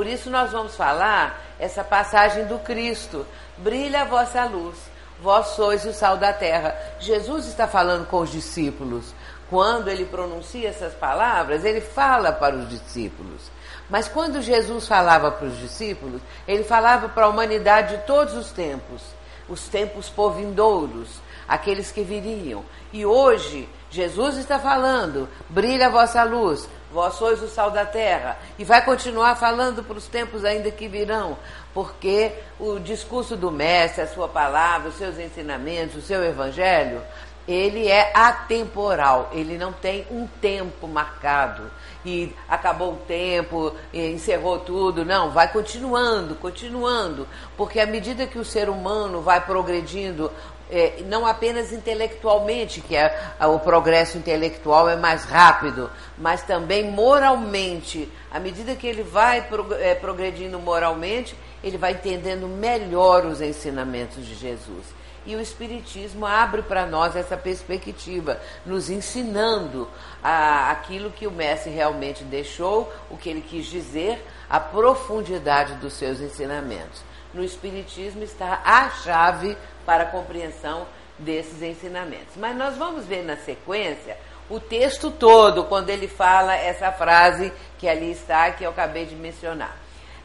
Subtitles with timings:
[0.00, 3.26] Por isso nós vamos falar essa passagem do Cristo.
[3.58, 4.74] Brilha a vossa luz,
[5.20, 6.74] vós sois o sal da terra.
[6.98, 9.12] Jesus está falando com os discípulos.
[9.50, 13.52] Quando ele pronuncia essas palavras, ele fala para os discípulos.
[13.90, 18.52] Mas quando Jesus falava para os discípulos, ele falava para a humanidade de todos os
[18.52, 19.02] tempos,
[19.50, 22.64] os tempos por vindouros, aqueles que viriam.
[22.90, 28.38] E hoje, Jesus está falando: brilha a vossa luz, vós sois o sal da terra.
[28.58, 31.36] E vai continuar falando para os tempos ainda que virão,
[31.72, 37.00] porque o discurso do Mestre, a sua palavra, os seus ensinamentos, o seu evangelho,
[37.48, 41.70] ele é atemporal, ele não tem um tempo marcado
[42.04, 45.04] e acabou o tempo, encerrou tudo.
[45.04, 50.30] Não, vai continuando, continuando, porque à medida que o ser humano vai progredindo,
[50.70, 58.10] é, não apenas intelectualmente, que é, o progresso intelectual é mais rápido, mas também moralmente.
[58.30, 59.46] À medida que ele vai
[59.80, 65.00] é, progredindo moralmente, ele vai entendendo melhor os ensinamentos de Jesus.
[65.26, 69.86] E o Espiritismo abre para nós essa perspectiva, nos ensinando
[70.22, 75.92] a, aquilo que o Mestre realmente deixou, o que ele quis dizer, a profundidade dos
[75.92, 77.09] seus ensinamentos.
[77.32, 80.86] No Espiritismo está a chave para a compreensão
[81.18, 82.36] desses ensinamentos.
[82.36, 84.16] Mas nós vamos ver na sequência
[84.48, 89.14] o texto todo, quando ele fala essa frase que ali está, que eu acabei de
[89.14, 89.76] mencionar.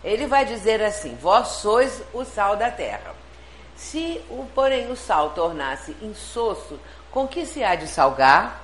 [0.03, 3.13] Ele vai dizer assim: Vós sois o sal da terra.
[3.75, 6.79] Se, o, porém, o sal tornasse insosso,
[7.11, 8.61] com que se há de salgar?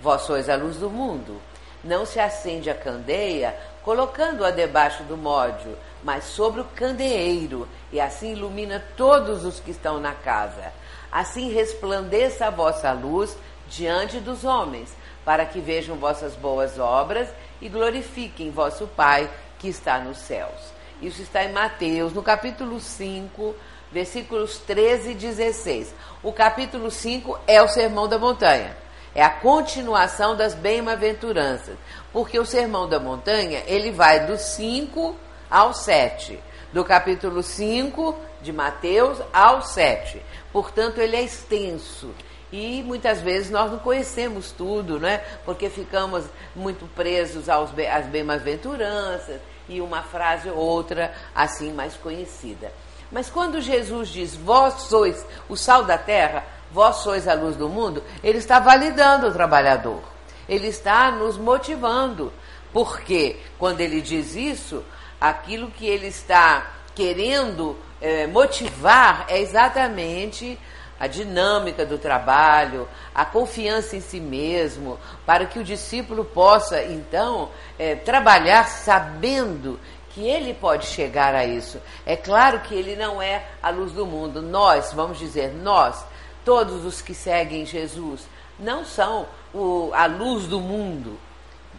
[0.00, 1.40] Vós sois a luz do mundo.
[1.82, 8.32] Não se acende a candeia colocando-a debaixo do módio, mas sobre o candeeiro, e assim
[8.32, 10.72] ilumina todos os que estão na casa.
[11.10, 13.36] Assim resplandeça a vossa luz
[13.68, 14.94] diante dos homens,
[15.24, 17.28] para que vejam vossas boas obras
[17.60, 20.72] e glorifiquem vosso Pai que está nos céus.
[21.00, 23.54] Isso está em Mateus, no capítulo 5,
[23.90, 25.94] versículos 13 e 16.
[26.22, 28.76] O capítulo 5 é o Sermão da Montanha.
[29.14, 31.76] É a continuação das bem-aventuranças.
[32.12, 35.14] Porque o Sermão da Montanha, ele vai do 5
[35.52, 36.40] ao 7.
[36.72, 40.22] Do capítulo 5 de Mateus ao 7.
[40.50, 42.10] Portanto, ele é extenso.
[42.50, 45.18] E muitas vezes nós não conhecemos tudo, né?
[45.44, 46.24] Porque ficamos
[46.56, 52.72] muito presos aos, às bem-aventuranças e uma frase ou outra assim mais conhecida.
[53.10, 57.68] Mas quando Jesus diz, vós sois o sal da terra, vós sois a luz do
[57.68, 60.02] mundo, ele está validando o trabalhador.
[60.48, 62.32] Ele está nos motivando.
[62.72, 64.82] Porque quando ele diz isso,
[65.22, 70.58] aquilo que ele está querendo é, motivar é exatamente
[70.98, 77.50] a dinâmica do trabalho, a confiança em si mesmo, para que o discípulo possa, então,
[77.78, 79.78] é, trabalhar sabendo
[80.10, 81.80] que ele pode chegar a isso.
[82.04, 84.42] É claro que ele não é a luz do mundo.
[84.42, 86.04] Nós, vamos dizer, nós,
[86.44, 88.26] todos os que seguem Jesus,
[88.58, 91.18] não são o, a luz do mundo,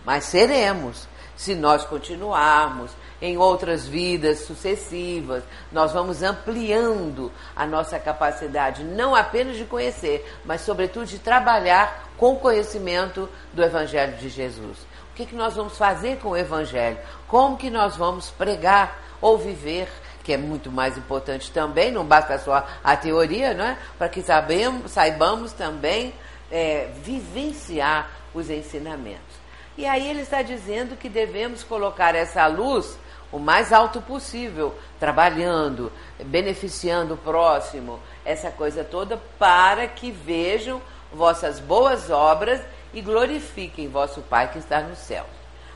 [0.06, 1.08] mas seremos.
[1.36, 2.92] Se nós continuarmos
[3.24, 10.60] em outras vidas sucessivas, nós vamos ampliando a nossa capacidade, não apenas de conhecer, mas,
[10.60, 14.78] sobretudo, de trabalhar com o conhecimento do Evangelho de Jesus.
[15.10, 16.98] O que, que nós vamos fazer com o Evangelho?
[17.26, 19.88] Como que nós vamos pregar ou viver?
[20.22, 23.78] Que é muito mais importante também, não basta só a teoria, não é?
[23.98, 26.14] Para que sabemos, saibamos também
[26.52, 29.42] é, vivenciar os ensinamentos.
[29.78, 33.02] E aí ele está dizendo que devemos colocar essa luz
[33.34, 35.92] o mais alto possível, trabalhando,
[36.24, 40.80] beneficiando o próximo, essa coisa toda, para que vejam
[41.12, 42.62] vossas boas obras
[42.94, 45.26] e glorifiquem vosso Pai que está no céu.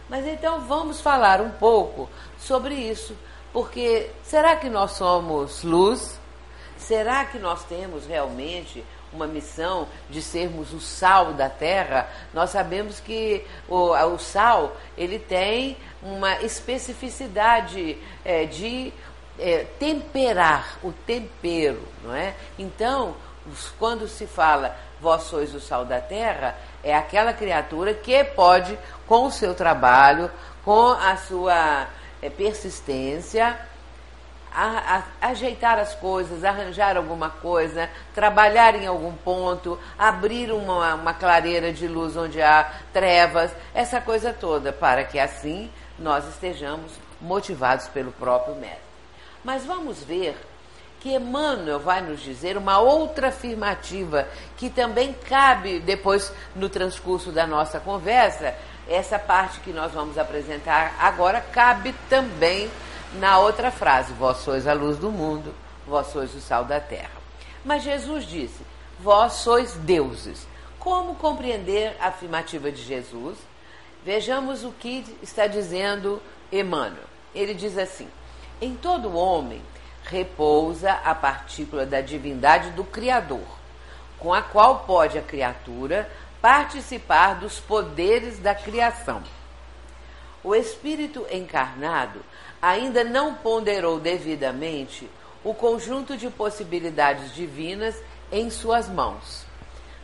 [0.07, 2.07] Mas então vamos falar um pouco
[2.37, 3.17] sobre isso,
[3.51, 6.19] porque será que nós somos luz?
[6.77, 12.07] Será que nós temos realmente uma missão de sermos o sal da terra?
[12.33, 18.93] Nós sabemos que o, o sal ele tem uma especificidade é, de
[19.39, 22.35] é, temperar o tempero, não é?
[22.57, 23.15] Então,
[23.79, 29.25] quando se fala vós sois o sal da terra, é aquela criatura que pode, com
[29.25, 30.31] o seu trabalho,
[30.63, 31.87] com a sua
[32.21, 33.57] é, persistência,
[34.53, 41.13] a, a, ajeitar as coisas, arranjar alguma coisa, trabalhar em algum ponto, abrir uma, uma
[41.13, 47.87] clareira de luz onde há trevas, essa coisa toda, para que assim nós estejamos motivados
[47.87, 48.81] pelo próprio mestre.
[49.43, 50.37] Mas vamos ver
[50.99, 54.27] que Emmanuel vai nos dizer uma outra afirmativa
[54.57, 58.55] que também cabe depois no transcurso da nossa conversa,
[58.87, 62.69] essa parte que nós vamos apresentar agora cabe também
[63.13, 65.53] na outra frase: Vós sois a luz do mundo,
[65.85, 67.17] vós sois o sal da terra.
[67.63, 68.65] Mas Jesus disse:
[68.99, 70.47] Vós sois deuses.
[70.79, 73.37] Como compreender a afirmativa de Jesus?
[74.07, 77.03] Vejamos o que está dizendo Emmanuel.
[77.35, 78.07] Ele diz assim:
[78.61, 79.61] Em todo homem
[80.01, 83.45] repousa a partícula da divindade do Criador,
[84.17, 86.09] com a qual pode a criatura
[86.39, 89.21] participar dos poderes da criação.
[90.41, 92.21] O espírito encarnado
[92.61, 95.09] ainda não ponderou devidamente
[95.43, 98.01] o conjunto de possibilidades divinas
[98.31, 99.45] em suas mãos.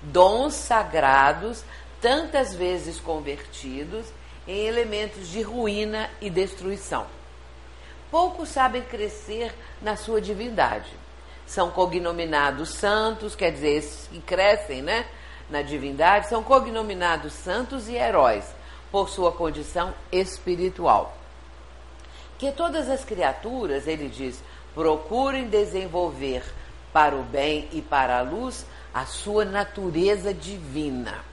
[0.01, 1.63] Dons sagrados,
[2.03, 4.05] tantas vezes convertidos
[4.45, 7.07] em elementos de ruína e destruição.
[8.11, 10.91] Poucos sabem crescer na sua divindade.
[11.47, 15.05] São cognominados santos, quer dizer, esses que crescem né,
[15.49, 18.43] na divindade, são cognominados santos e heróis
[18.91, 21.17] por sua condição espiritual.
[22.37, 24.43] Que todas as criaturas, ele diz,
[24.75, 26.43] procurem desenvolver
[26.91, 31.31] para o bem e para a luz a sua natureza divina.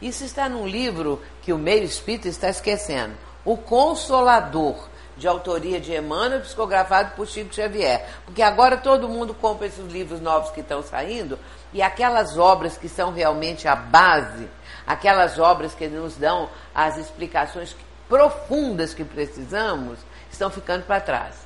[0.00, 3.14] Isso está num livro que o meio espírita está esquecendo.
[3.44, 8.06] O Consolador, de autoria de Emmanuel, psicografado por Chico Xavier.
[8.24, 11.38] Porque agora todo mundo compra esses livros novos que estão saindo
[11.72, 14.48] e aquelas obras que são realmente a base,
[14.86, 17.76] aquelas obras que nos dão as explicações
[18.08, 19.98] profundas que precisamos,
[20.32, 21.36] estão ficando para trás.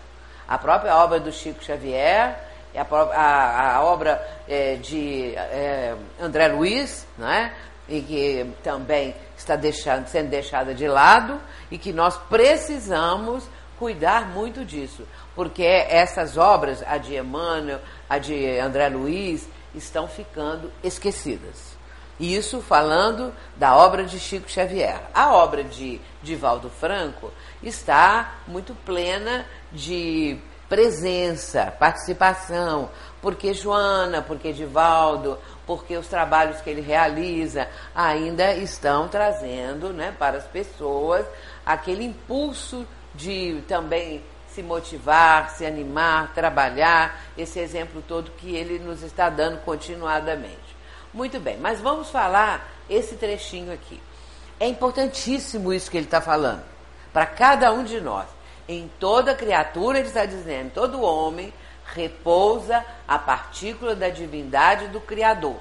[0.49, 2.39] A própria obra do Chico Xavier,
[2.75, 7.51] a, a, obra é, de é, André Luiz, é?
[7.89, 11.41] E que também está deixando, sendo deixada de lado,
[11.71, 13.49] e que nós precisamos
[13.79, 20.73] cuidar muito disso, porque essas obras, a de Emmanuel, a de André Luiz, estão ficando
[20.83, 21.75] esquecidas.
[22.19, 25.01] Isso falando da obra de Chico Xavier.
[25.13, 30.39] A obra de Divaldo Franco está muito plena de
[30.69, 32.91] presença, participação,
[33.21, 40.39] porque Joana, porque Divaldo, porque os trabalhos que ele realiza ainda estão trazendo né, para
[40.39, 41.27] as pessoas
[41.65, 49.03] aquele impulso de também se motivar, se animar, trabalhar, esse exemplo todo que ele nos
[49.03, 50.77] está dando continuadamente.
[51.13, 54.01] Muito bem, mas vamos falar esse trechinho aqui.
[54.61, 56.63] É importantíssimo isso que ele está falando,
[57.13, 58.27] para cada um de nós.
[58.69, 61.53] Em toda criatura, ele está dizendo, todo homem
[61.93, 65.59] repousa a partícula da divindade do Criador,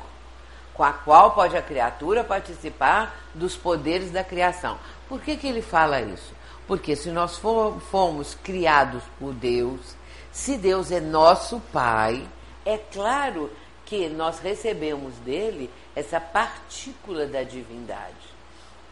[0.74, 4.80] com a qual pode a criatura participar dos poderes da criação.
[5.10, 6.34] Por que, que ele fala isso?
[6.66, 9.96] Porque se nós fomos criados por Deus,
[10.32, 12.26] se Deus é nosso Pai,
[12.66, 13.52] é claro
[13.86, 18.34] que nós recebemos dele essa partícula da divindade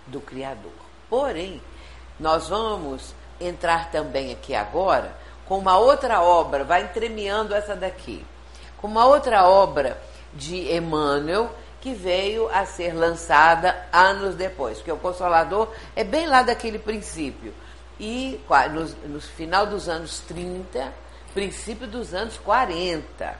[0.05, 0.73] do Criador.
[1.09, 1.61] Porém,
[2.19, 5.21] nós vamos entrar também aqui agora
[5.51, 8.25] com uma outra obra, vai entremeando essa daqui,
[8.77, 10.01] com uma outra obra
[10.33, 16.41] de Emmanuel que veio a ser lançada anos depois, porque o Consolador é bem lá
[16.41, 17.53] daquele princípio.
[17.99, 18.39] E
[18.71, 20.93] no, no final dos anos 30,
[21.33, 23.35] princípio dos anos 40.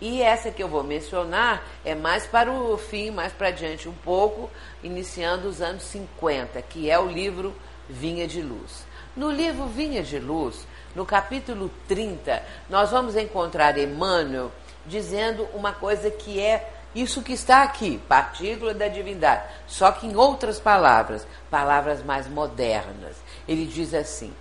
[0.00, 3.94] E essa que eu vou mencionar é mais para o fim, mais para diante um
[3.94, 4.50] pouco,
[4.82, 7.54] iniciando os anos 50, que é o livro
[7.88, 8.84] Vinha de Luz.
[9.16, 14.50] No livro Vinha de Luz, no capítulo 30, nós vamos encontrar Emmanuel
[14.86, 20.14] dizendo uma coisa que é isso que está aqui, partícula da divindade, só que em
[20.14, 23.16] outras palavras, palavras mais modernas.
[23.48, 24.32] Ele diz assim: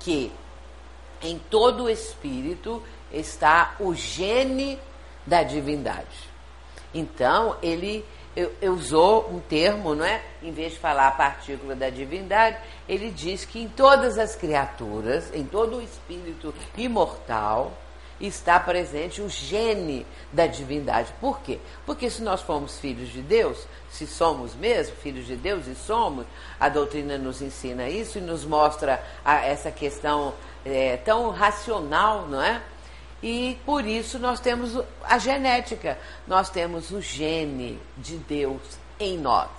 [0.00, 0.32] que
[1.22, 4.78] em todo o espírito está o gene
[5.26, 6.30] da divindade.
[6.94, 8.04] Então, ele
[8.36, 10.22] eu, eu usou um termo, não é?
[10.42, 15.34] Em vez de falar a partícula da divindade, ele diz que em todas as criaturas,
[15.34, 17.72] em todo o espírito imortal,
[18.20, 21.12] está presente o gene da divindade.
[21.20, 21.58] Por quê?
[21.84, 26.26] Porque se nós formos filhos de Deus, se somos mesmo filhos de Deus e somos,
[26.58, 32.42] a doutrina nos ensina isso e nos mostra a, essa questão é, tão racional, não
[32.42, 32.62] é?
[33.22, 38.60] E por isso nós temos a genética, nós temos o gene de Deus
[39.00, 39.50] em nós.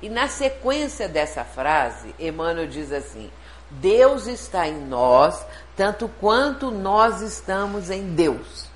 [0.00, 3.30] E na sequência dessa frase, Emmanuel diz assim:
[3.70, 5.44] Deus está em nós
[5.76, 8.68] tanto quanto nós estamos em Deus.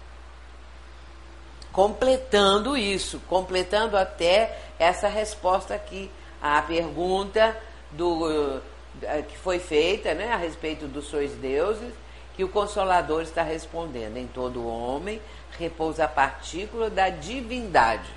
[1.73, 6.11] Completando isso, completando até essa resposta aqui
[6.41, 7.57] à pergunta
[7.91, 8.61] do,
[9.03, 11.93] eh, que foi feita né, a respeito dos sois deuses,
[12.35, 14.17] que o Consolador está respondendo.
[14.17, 15.21] Em todo homem
[15.59, 18.11] repousa a partícula da divindade.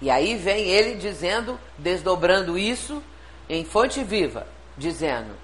[0.00, 3.02] E aí vem ele dizendo, desdobrando isso,
[3.48, 5.34] em fonte viva, dizendo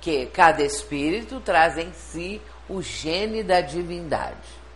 [0.00, 4.66] que cada espírito traz em si o gene da divindade.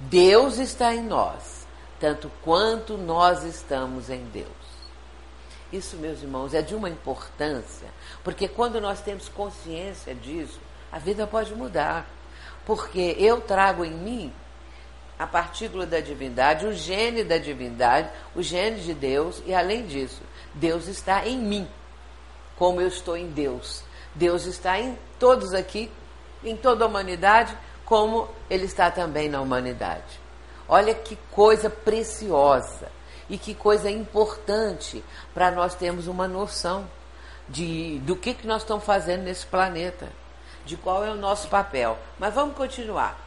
[0.00, 1.66] Deus está em nós,
[2.00, 4.48] tanto quanto nós estamos em Deus.
[5.72, 7.88] Isso, meus irmãos, é de uma importância,
[8.22, 10.60] porque quando nós temos consciência disso,
[10.94, 12.06] a vida pode mudar.
[12.64, 14.32] Porque eu trago em mim
[15.18, 20.22] a partícula da divindade, o gene da divindade, o gene de Deus, e além disso,
[20.54, 21.68] Deus está em mim,
[22.56, 23.82] como eu estou em Deus.
[24.14, 25.90] Deus está em todos aqui,
[26.44, 30.20] em toda a humanidade, como Ele está também na humanidade.
[30.68, 32.88] Olha que coisa preciosa
[33.28, 36.88] e que coisa importante para nós termos uma noção
[37.48, 40.08] de, do que, que nós estamos fazendo nesse planeta,
[40.64, 41.98] de qual é o nosso papel.
[42.18, 43.18] Mas vamos continuar.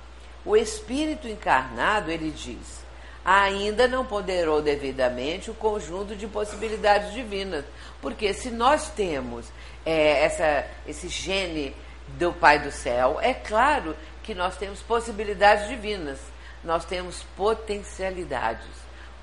[0.45, 2.85] O Espírito encarnado, ele diz,
[3.23, 7.65] ainda não ponderou devidamente o conjunto de possibilidades divinas.
[8.01, 9.47] Porque se nós temos
[9.85, 11.75] é, essa, esse gene
[12.17, 16.19] do Pai do Céu, é claro que nós temos possibilidades divinas,
[16.63, 18.65] nós temos potencialidades,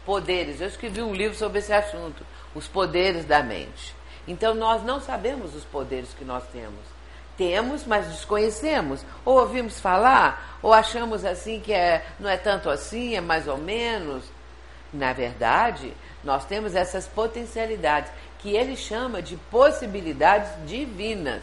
[0.04, 0.60] poderes.
[0.60, 3.94] Eu escrevi um livro sobre esse assunto, os poderes da mente.
[4.28, 6.93] Então nós não sabemos os poderes que nós temos.
[7.36, 9.04] Temos, mas desconhecemos.
[9.24, 13.58] Ou ouvimos falar, ou achamos assim que é, não é tanto assim, é mais ou
[13.58, 14.24] menos.
[14.92, 21.42] Na verdade, nós temos essas potencialidades, que ele chama de possibilidades divinas.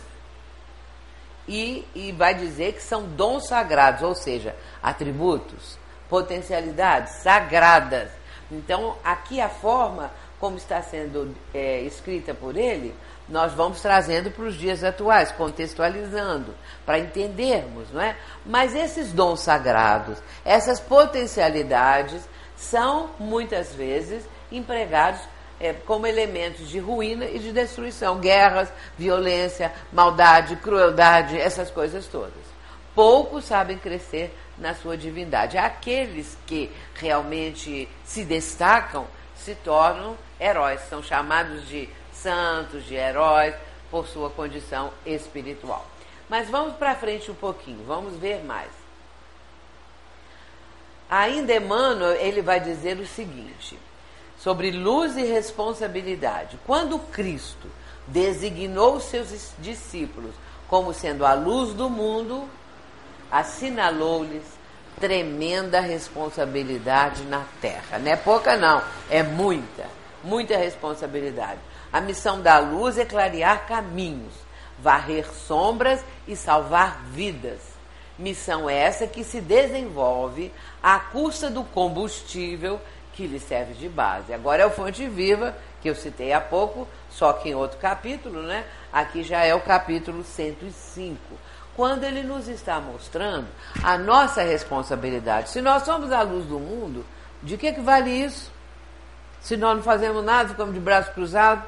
[1.48, 8.10] E, e vai dizer que são dons sagrados, ou seja, atributos, potencialidades sagradas.
[8.50, 12.96] Então, aqui a forma como está sendo é, escrita por ele,
[13.32, 16.54] nós vamos trazendo para os dias atuais, contextualizando,
[16.86, 18.16] para entendermos, não é?
[18.46, 22.22] Mas esses dons sagrados, essas potencialidades,
[22.58, 25.22] são muitas vezes empregados
[25.60, 32.52] é, como elementos de ruína e de destruição, guerras, violência, maldade, crueldade, essas coisas todas.
[32.94, 35.58] Poucos sabem crescer na sua divindade.
[35.58, 41.90] Aqueles que realmente se destacam se tornam heróis, são chamados de
[42.22, 43.56] santos, de heróis,
[43.90, 45.86] por sua condição espiritual.
[46.30, 48.70] Mas vamos para frente um pouquinho, vamos ver mais.
[51.10, 53.78] Ainda Emmanuel, ele vai dizer o seguinte,
[54.40, 56.58] sobre luz e responsabilidade.
[56.66, 57.68] Quando Cristo
[58.08, 60.34] designou seus discípulos
[60.70, 62.48] como sendo a luz do mundo,
[63.30, 64.44] assinalou-lhes
[65.01, 68.00] tremenda responsabilidade na terra.
[68.00, 69.86] Não é pouca, não, é muita,
[70.24, 71.60] muita responsabilidade.
[71.92, 74.34] A missão da luz é clarear caminhos,
[74.80, 77.60] varrer sombras e salvar vidas.
[78.18, 82.80] Missão essa que se desenvolve à custa do combustível
[83.14, 84.34] que lhe serve de base.
[84.34, 88.42] Agora é o Fonte Viva, que eu citei há pouco, só que em outro capítulo,
[88.44, 88.64] né?
[88.92, 91.18] Aqui já é o capítulo 105.
[91.76, 93.48] Quando ele nos está mostrando
[93.84, 95.50] a nossa responsabilidade.
[95.50, 97.06] Se nós somos a luz do mundo,
[97.42, 98.52] de que, que vale isso?
[99.42, 101.64] Se nós não fazemos nada, ficamos de braço cruzado?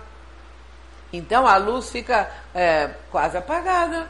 [1.13, 4.10] Então a luz fica é, quase apagada.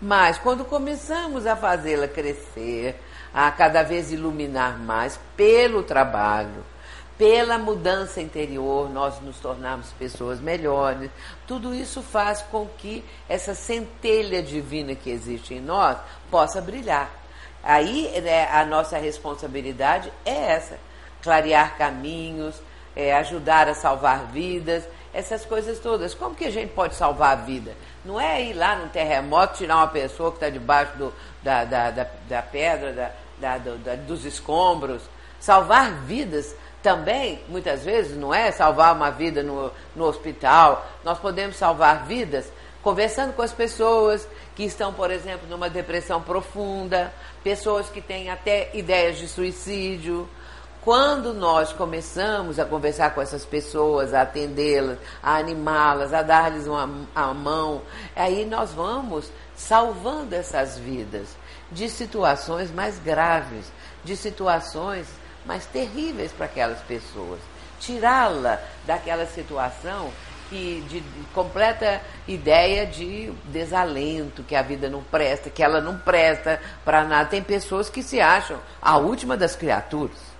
[0.00, 2.98] Mas quando começamos a fazê-la crescer,
[3.32, 6.64] a cada vez iluminar mais pelo trabalho,
[7.16, 11.10] pela mudança interior, nós nos tornamos pessoas melhores.
[11.46, 15.98] Tudo isso faz com que essa centelha divina que existe em nós
[16.30, 17.10] possa brilhar.
[17.62, 20.78] Aí né, a nossa responsabilidade é essa:
[21.22, 22.60] clarear caminhos,
[22.96, 26.14] é, ajudar a salvar vidas essas coisas todas.
[26.14, 27.74] Como que a gente pode salvar a vida?
[28.04, 31.90] Não é ir lá no terremoto, tirar uma pessoa que está debaixo do, da, da,
[31.90, 35.02] da, da, pedra, da, da, dos escombros.
[35.38, 40.86] Salvar vidas também, muitas vezes, não é salvar uma vida no, no hospital.
[41.04, 42.50] Nós podemos salvar vidas
[42.82, 44.26] conversando com as pessoas
[44.56, 47.12] que estão, por exemplo, numa depressão profunda,
[47.44, 50.28] pessoas que têm até ideias de suicídio
[50.82, 56.90] quando nós começamos a conversar com essas pessoas, a atendê-las, a animá-las, a dar-lhes uma
[57.14, 57.82] a mão,
[58.16, 61.28] aí nós vamos salvando essas vidas
[61.70, 63.72] de situações mais graves,
[64.04, 65.06] de situações
[65.46, 67.38] mais terríveis para aquelas pessoas.
[67.78, 70.10] Tirá-la daquela situação
[70.50, 75.96] que, de, de completa ideia de desalento, que a vida não presta, que ela não
[75.96, 77.30] presta para nada.
[77.30, 80.31] Tem pessoas que se acham a última das criaturas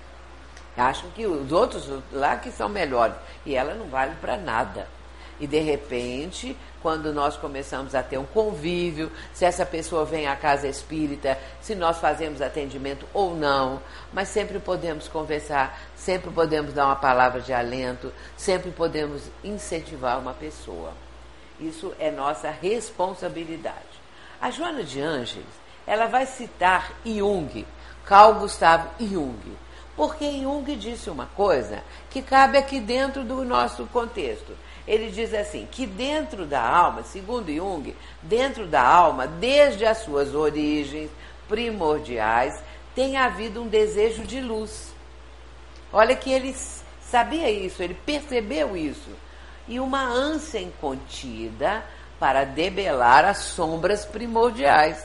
[0.77, 3.15] Acham que os outros lá que são melhores.
[3.45, 4.87] E ela não vale para nada.
[5.39, 10.37] E de repente, quando nós começamos a ter um convívio, se essa pessoa vem à
[10.37, 16.87] casa espírita, se nós fazemos atendimento ou não, mas sempre podemos conversar, sempre podemos dar
[16.87, 20.93] uma palavra de alento, sempre podemos incentivar uma pessoa.
[21.59, 24.01] Isso é nossa responsabilidade.
[24.41, 25.47] A Joana de Ângeles,
[25.87, 27.67] ela vai citar Jung,
[28.05, 29.57] Carl Gustav Jung,
[29.97, 34.57] porque Jung disse uma coisa que cabe aqui dentro do nosso contexto.
[34.87, 40.35] Ele diz assim: que dentro da alma, segundo Jung, dentro da alma, desde as suas
[40.35, 41.11] origens
[41.49, 42.63] primordiais,
[42.95, 44.93] tem havido um desejo de luz.
[45.93, 46.57] Olha que ele
[47.03, 49.11] sabia isso, ele percebeu isso.
[49.69, 51.85] E uma ânsia incontida
[52.19, 55.05] para debelar as sombras primordiais.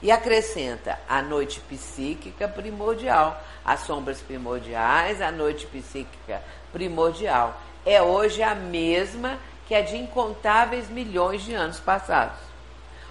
[0.00, 7.60] E acrescenta a noite psíquica primordial, as sombras primordiais, a noite psíquica primordial.
[7.84, 12.38] É hoje a mesma que a de incontáveis milhões de anos passados.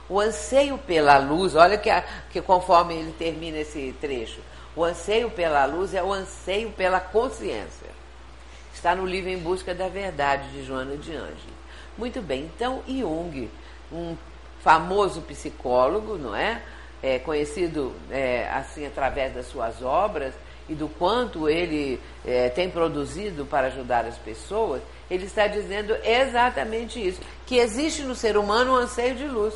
[0.09, 2.01] O anseio pela luz, olha que, a,
[2.31, 4.39] que conforme ele termina esse trecho,
[4.75, 7.87] o anseio pela luz é o anseio pela consciência.
[8.73, 11.57] Está no livro Em Busca da Verdade, de Joana de Ângeles.
[11.97, 13.49] Muito bem, então Jung,
[13.91, 14.15] um
[14.63, 16.61] famoso psicólogo, não é?
[17.01, 20.33] É conhecido é, assim através das suas obras
[20.69, 27.05] e do quanto ele é, tem produzido para ajudar as pessoas, ele está dizendo exatamente
[27.05, 29.53] isso: que existe no ser humano um anseio de luz.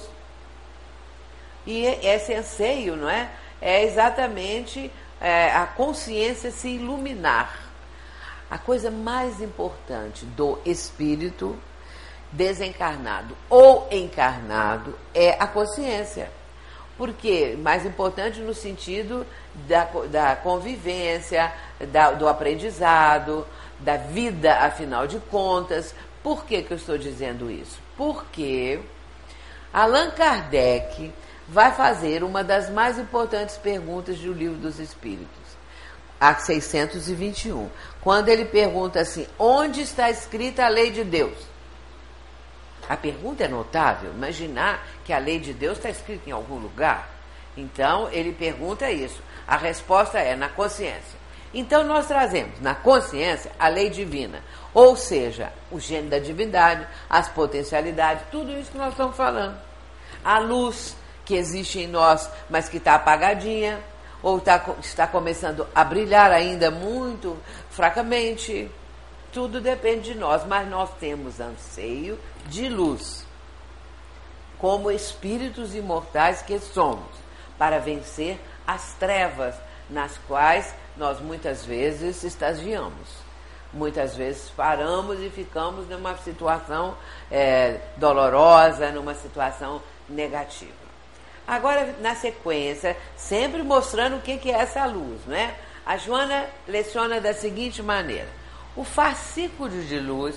[1.66, 3.30] E esse anseio, não é?
[3.62, 7.70] É exatamente é, a consciência se iluminar.
[8.50, 11.58] A coisa mais importante do espírito
[12.32, 16.32] desencarnado ou encarnado é a consciência.
[16.98, 19.26] Porque mais importante no sentido
[19.68, 21.52] da, da convivência,
[21.92, 23.46] da, do aprendizado,
[23.80, 25.96] da vida, afinal de contas.
[26.24, 27.80] Por que, que eu estou dizendo isso?
[27.98, 28.80] Porque
[29.74, 31.12] Allan Kardec
[31.48, 35.28] vai fazer uma das mais importantes perguntas do Livro dos Espíritos,
[36.20, 37.70] a 621,
[38.02, 41.38] quando ele pergunta assim: onde está escrita a lei de Deus?
[42.92, 44.12] A pergunta é notável.
[44.12, 47.08] Imaginar que a lei de Deus está escrita em algum lugar.
[47.56, 49.24] Então, ele pergunta isso.
[49.48, 51.18] A resposta é na consciência.
[51.54, 57.30] Então, nós trazemos na consciência a lei divina, ou seja, o gênio da divindade, as
[57.30, 59.58] potencialidades, tudo isso que nós estamos falando.
[60.22, 63.80] A luz que existe em nós, mas que está apagadinha,
[64.22, 67.38] ou tá, está começando a brilhar ainda muito
[67.70, 68.70] fracamente.
[69.32, 73.26] Tudo depende de nós, mas nós temos anseio de luz,
[74.58, 77.10] como espíritos imortais que somos,
[77.58, 79.56] para vencer as trevas
[79.90, 83.22] nas quais nós muitas vezes estagiamos.
[83.74, 86.98] Muitas vezes paramos e ficamos numa situação
[87.32, 90.74] é, dolorosa, numa situação negativa.
[91.48, 95.56] Agora, na sequência, sempre mostrando o que é essa luz, né?
[95.86, 98.30] A Joana leciona da seguinte maneira:
[98.76, 100.36] o fascículo de luz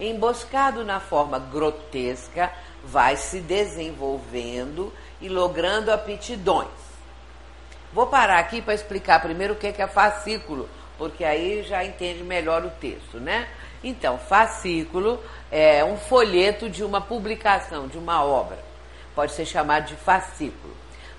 [0.00, 2.52] emboscado na forma grotesca,
[2.84, 6.68] vai se desenvolvendo e logrando aptidões.
[7.92, 12.64] Vou parar aqui para explicar primeiro o que é fascículo, porque aí já entende melhor
[12.64, 13.48] o texto, né?
[13.84, 18.58] Então, fascículo é um folheto de uma publicação, de uma obra.
[19.14, 20.74] Pode ser chamado de fascículo.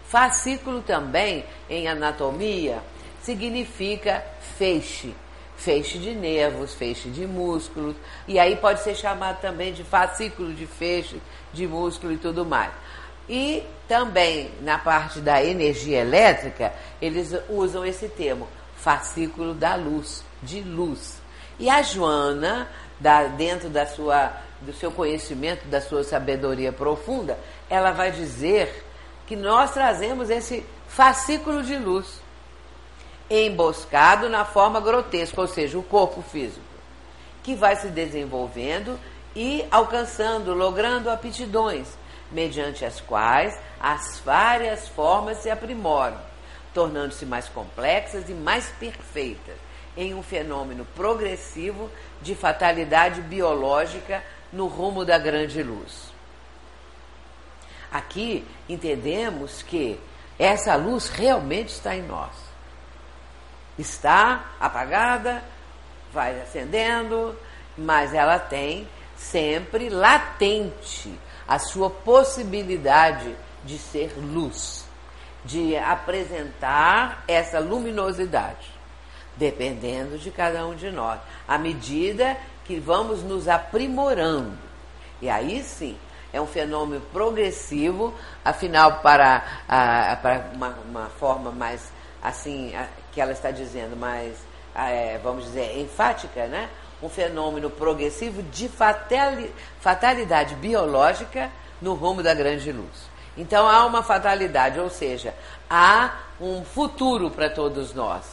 [0.07, 2.79] Fascículo também, em anatomia,
[3.21, 4.23] significa
[4.57, 5.13] feixe,
[5.63, 7.95] feixe de nervos, feixe de músculos,
[8.27, 11.21] e aí pode ser chamado também de fascículo de feixe,
[11.53, 12.73] de músculo e tudo mais.
[13.29, 20.59] E também na parte da energia elétrica, eles usam esse termo, fascículo da luz, de
[20.59, 21.21] luz.
[21.57, 22.67] E a Joana,
[22.99, 28.85] da, dentro da sua, do seu conhecimento, da sua sabedoria profunda, ela vai dizer
[29.25, 32.22] que nós trazemos esse fascículo de luz
[33.29, 36.61] emboscado na forma grotesca, ou seja, o corpo físico,
[37.41, 38.99] que vai se desenvolvendo
[39.35, 41.87] e alcançando, logrando aptidões,
[42.31, 46.19] mediante as quais as várias formas se aprimoram,
[46.73, 49.55] tornando-se mais complexas e mais perfeitas,
[49.95, 51.89] em um fenômeno progressivo
[52.21, 56.11] de fatalidade biológica no rumo da grande luz.
[57.91, 59.99] Aqui entendemos que
[60.39, 62.52] essa luz realmente está em nós
[63.77, 65.43] está apagada,
[66.11, 67.35] vai acendendo,
[67.77, 74.85] mas ela tem sempre latente a sua possibilidade de ser luz,
[75.43, 78.71] de apresentar essa luminosidade.
[79.35, 81.19] Dependendo de cada um de nós.
[81.47, 84.57] À medida que vamos nos aprimorando.
[85.19, 85.97] E aí sim,
[86.33, 92.73] é um fenômeno progressivo, afinal, para, a, para uma, uma, forma mais, assim,
[93.13, 94.35] que ela está dizendo, mais,
[94.75, 96.69] é, vamos dizer, enfática, né?
[97.01, 103.13] Um fenômeno progressivo de fatali, fatalidade biológica no rumo da grande luz.
[103.37, 105.33] Então há uma fatalidade, ou seja,
[105.69, 108.23] há um futuro para todos nós,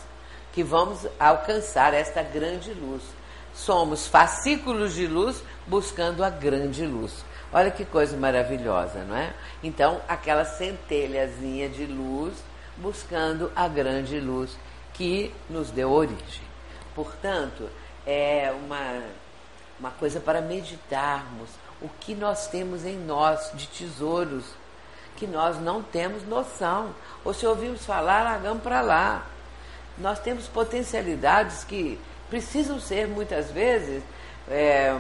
[0.53, 3.03] que vamos alcançar esta grande luz.
[3.55, 7.25] Somos fascículos de luz buscando a grande luz.
[7.53, 9.33] Olha que coisa maravilhosa, não é?
[9.63, 12.35] Então, aquela centelhazinha de luz
[12.77, 14.57] buscando a grande luz
[15.01, 16.43] que nos deu origem.
[16.95, 17.71] Portanto,
[18.07, 19.03] é uma,
[19.79, 21.49] uma coisa para meditarmos
[21.81, 24.45] o que nós temos em nós de tesouros
[25.17, 26.95] que nós não temos noção.
[27.25, 29.27] Ou se ouvimos falar, largamos para lá.
[29.97, 34.03] Nós temos potencialidades que precisam ser muitas vezes
[34.51, 34.95] é,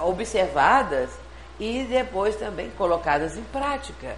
[0.00, 1.10] observadas
[1.58, 4.16] e depois também colocadas em prática,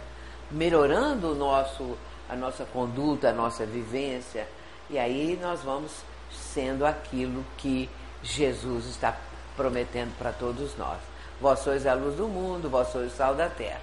[0.49, 4.47] melhorando o nosso, a nossa conduta, a nossa vivência.
[4.93, 5.91] E aí nós vamos
[6.31, 7.89] sendo aquilo que
[8.23, 9.17] Jesus está
[9.57, 10.99] prometendo para todos nós.
[11.41, 13.81] Vós sois a luz do mundo, vós sois o sal da terra.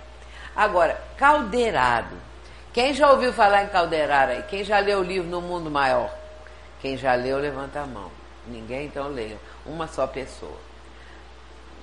[0.56, 2.16] Agora, caldeirado.
[2.72, 4.44] Quem já ouviu falar em caldeirado aí?
[4.44, 6.14] Quem já leu o livro No Mundo Maior?
[6.80, 8.12] Quem já leu, levanta a mão.
[8.46, 9.38] Ninguém, então leia.
[9.66, 10.60] Uma só pessoa.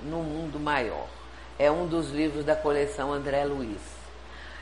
[0.03, 1.05] No Mundo Maior.
[1.59, 3.81] É um dos livros da coleção André Luiz.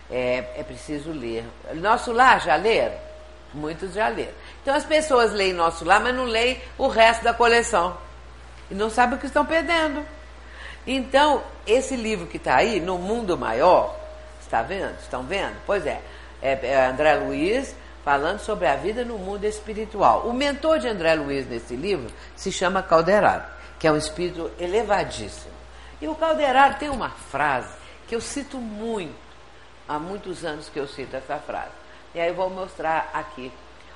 [0.09, 1.45] É, é preciso ler.
[1.75, 3.05] Nosso lar já leram?
[3.55, 4.33] Muitos já leram.
[4.65, 7.95] Então as pessoas leem Nosso Lar, mas não leem o resto da coleção.
[8.71, 10.03] E não sabem o que estão perdendo.
[10.87, 13.95] Então, esse livro que está aí, No Mundo Maior,
[14.45, 14.95] Está vendo?
[14.99, 15.55] Estão vendo?
[15.65, 16.01] Pois é.
[16.41, 20.27] é, é André Luiz falando sobre a vida no mundo espiritual.
[20.27, 23.43] O mentor de André Luiz nesse livro se chama Calderaro,
[23.79, 25.53] que é um espírito elevadíssimo.
[25.99, 27.73] E o Calderaro tem uma frase
[28.07, 29.15] que eu cito muito,
[29.89, 31.71] há muitos anos que eu cito essa frase.
[32.13, 33.51] E aí eu vou mostrar aqui.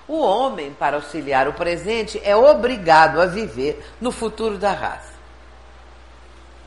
[0.10, 5.14] O homem, para auxiliar o presente, é obrigado a viver no futuro da raça.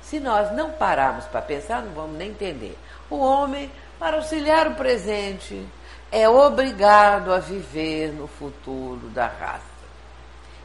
[0.01, 2.79] Se nós não pararmos para pensar, não vamos nem entender.
[3.11, 5.67] O homem, para auxiliar o presente,
[6.13, 9.65] é obrigado a viver no futuro da raça.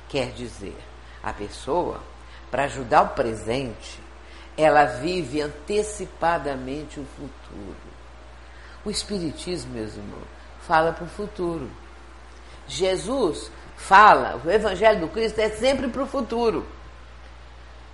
[0.07, 0.77] Quer dizer,
[1.23, 1.99] a pessoa,
[2.51, 3.99] para ajudar o presente,
[4.55, 7.75] ela vive antecipadamente o futuro.
[8.85, 10.27] O Espiritismo, meus irmãos,
[10.61, 11.67] fala para o futuro.
[12.67, 16.65] Jesus fala, o Evangelho do Cristo é sempre para o futuro.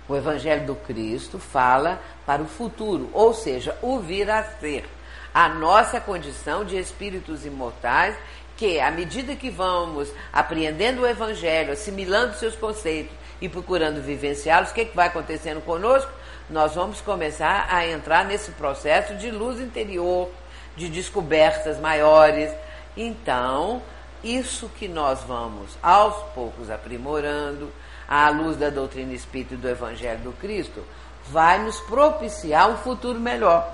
[0.08, 4.84] O Evangelho do Cristo fala para o futuro, ou seja, o vir a ser.
[5.32, 8.14] A nossa condição de espíritos imortais,
[8.56, 14.74] que à medida que vamos apreendendo o Evangelho, assimilando seus conceitos e procurando vivenciá-los, o
[14.74, 16.10] que, que vai acontecendo conosco?
[16.48, 20.30] Nós vamos começar a entrar nesse processo de luz interior,
[20.76, 22.52] de descobertas maiores.
[22.96, 23.82] Então,
[24.24, 27.70] isso que nós vamos aos poucos aprimorando,
[28.08, 30.82] à luz da doutrina espírita e do Evangelho do Cristo,
[31.28, 33.70] vai nos propiciar um futuro melhor.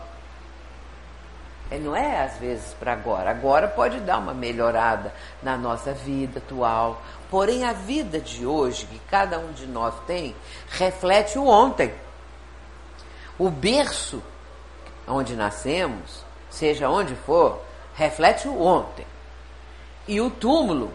[1.70, 3.30] E não é às vezes para agora.
[3.30, 7.00] Agora pode dar uma melhorada na nossa vida atual.
[7.30, 10.34] Porém, a vida de hoje, que cada um de nós tem,
[10.68, 11.94] reflete o ontem.
[13.38, 14.20] O berço
[15.06, 17.60] onde nascemos, seja onde for,
[17.94, 19.06] reflete o ontem.
[20.10, 20.92] E o túmulo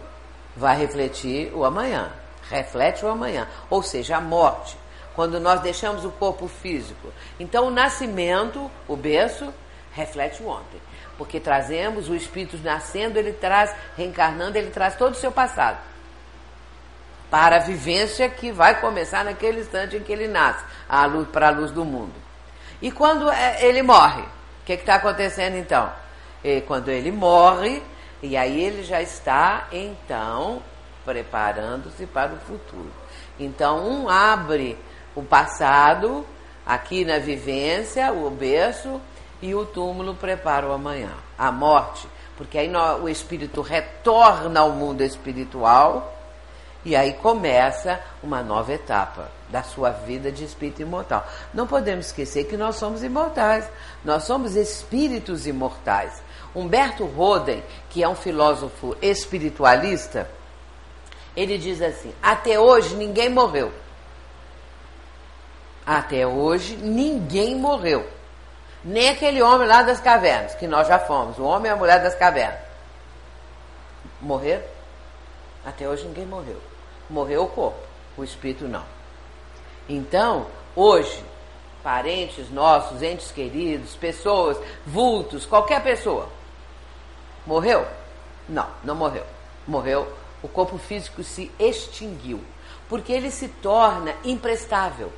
[0.54, 2.12] vai refletir o amanhã
[2.50, 4.76] reflete o amanhã, ou seja, a morte,
[5.14, 7.12] quando nós deixamos o corpo físico.
[7.38, 9.52] Então, o nascimento, o berço,
[9.92, 10.80] reflete o ontem,
[11.16, 15.78] porque trazemos o espírito nascendo, ele traz, reencarnando, ele traz todo o seu passado
[17.30, 21.48] para a vivência que vai começar naquele instante em que ele nasce, a luz, para
[21.48, 22.14] a luz do mundo.
[22.80, 25.90] E quando é, ele morre, o que está acontecendo então?
[26.44, 27.82] E quando ele morre,
[28.22, 30.62] e aí ele já está, então,
[31.04, 32.90] preparando-se para o futuro.
[33.38, 34.78] Então, um abre
[35.14, 36.26] o passado,
[36.64, 39.00] aqui na vivência, o berço,
[39.40, 42.70] e o túmulo prepara o amanhã, a morte, porque aí
[43.02, 46.14] o espírito retorna ao mundo espiritual
[46.84, 51.26] e aí começa uma nova etapa da sua vida de espírito imortal.
[51.52, 53.68] Não podemos esquecer que nós somos imortais,
[54.04, 56.22] nós somos espíritos imortais.
[56.56, 60.30] Humberto Roden, que é um filósofo espiritualista,
[61.36, 63.70] ele diz assim: até hoje ninguém morreu.
[65.84, 68.08] Até hoje ninguém morreu.
[68.82, 72.02] Nem aquele homem lá das cavernas, que nós já fomos, o homem e a mulher
[72.02, 72.60] das cavernas.
[74.20, 74.64] Morreram?
[75.64, 76.60] Até hoje ninguém morreu.
[77.10, 77.78] Morreu o corpo,
[78.16, 78.84] o espírito não.
[79.88, 81.22] Então, hoje,
[81.82, 86.28] parentes nossos, entes queridos, pessoas, vultos, qualquer pessoa,
[87.46, 87.86] morreu?
[88.48, 89.24] Não, não morreu.
[89.66, 92.42] Morreu, o corpo físico se extinguiu,
[92.88, 95.12] porque ele se torna imprestável.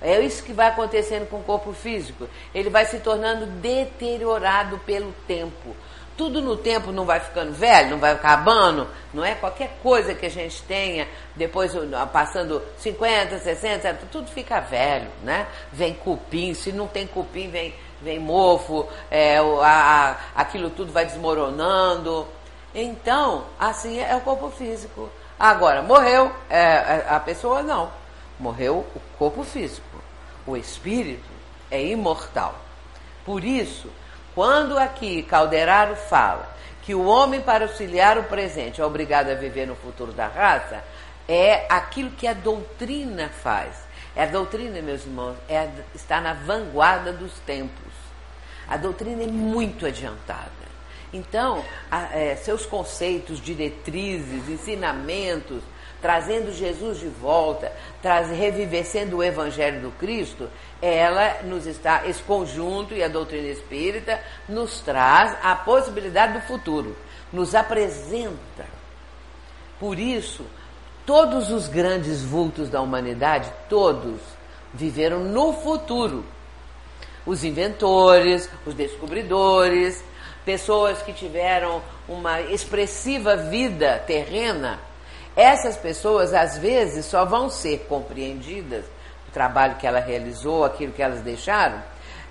[0.00, 2.28] É isso que vai acontecendo com o corpo físico.
[2.52, 5.76] Ele vai se tornando deteriorado pelo tempo.
[6.16, 9.34] Tudo no tempo não vai ficando velho, não vai acabando, não é?
[9.34, 11.72] Qualquer coisa que a gente tenha, depois
[12.12, 15.46] passando 50, 60, tudo fica velho, né?
[15.72, 21.04] Vem cupim, se não tem cupim, vem, vem mofo, é, a, a, aquilo tudo vai
[21.04, 22.26] desmoronando.
[22.74, 25.08] Então, assim é o corpo físico.
[25.38, 27.90] Agora, morreu é, é a pessoa não.
[28.38, 29.86] Morreu o corpo físico.
[30.46, 31.30] O espírito
[31.70, 32.54] é imortal.
[33.24, 33.88] Por isso,
[34.34, 36.50] quando aqui Calderaro fala
[36.82, 40.82] que o homem, para auxiliar o presente, é obrigado a viver no futuro da raça,
[41.28, 43.74] é aquilo que a doutrina faz.
[44.14, 47.91] É a doutrina, meus irmãos, é, está na vanguarda dos tempos.
[48.72, 50.50] A doutrina é muito adiantada.
[51.12, 55.62] Então, a, é, seus conceitos, diretrizes, ensinamentos,
[56.00, 60.48] trazendo Jesus de volta, traz, revivecendo o Evangelho do Cristo,
[60.80, 66.96] ela nos está, esse conjunto e a doutrina espírita nos traz a possibilidade do futuro,
[67.30, 68.64] nos apresenta.
[69.78, 70.46] Por isso,
[71.04, 74.18] todos os grandes vultos da humanidade, todos,
[74.72, 76.24] viveram no futuro.
[77.24, 80.02] Os inventores, os descobridores,
[80.44, 84.78] pessoas que tiveram uma expressiva vida terrena,
[85.36, 88.84] essas pessoas às vezes só vão ser compreendidas
[89.32, 91.82] trabalho que ela realizou, aquilo que elas deixaram,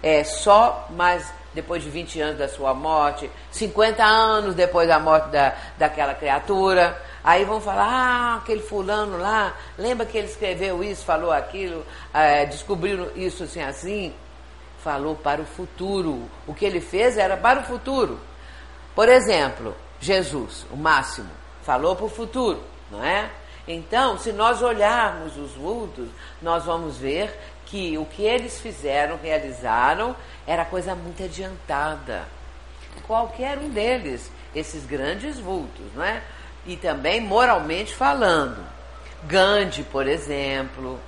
[0.01, 5.29] é só mais depois de 20 anos da sua morte, 50 anos depois da morte
[5.29, 6.97] da, daquela criatura.
[7.23, 12.45] Aí vão falar, ah, aquele fulano lá, lembra que ele escreveu isso, falou aquilo, é,
[12.45, 14.13] descobriu isso assim assim?
[14.83, 16.29] Falou para o futuro.
[16.47, 18.19] O que ele fez era para o futuro.
[18.95, 21.29] Por exemplo, Jesus, o máximo,
[21.63, 23.29] falou para o futuro, não é?
[23.67, 26.09] Então, se nós olharmos os vultos,
[26.41, 27.31] nós vamos ver
[27.67, 30.15] que o que eles fizeram, realizaram,
[30.45, 32.27] era coisa muito adiantada.
[33.07, 36.21] Qualquer um deles, esses grandes vultos, não é?
[36.65, 38.61] E também moralmente falando.
[39.23, 40.99] Gandhi, por exemplo,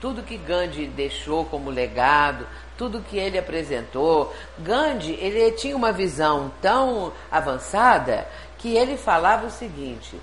[0.00, 2.46] tudo que Gandhi deixou como legado,
[2.78, 4.32] tudo que ele apresentou.
[4.60, 10.18] Gandhi, ele tinha uma visão tão avançada que ele falava o seguinte: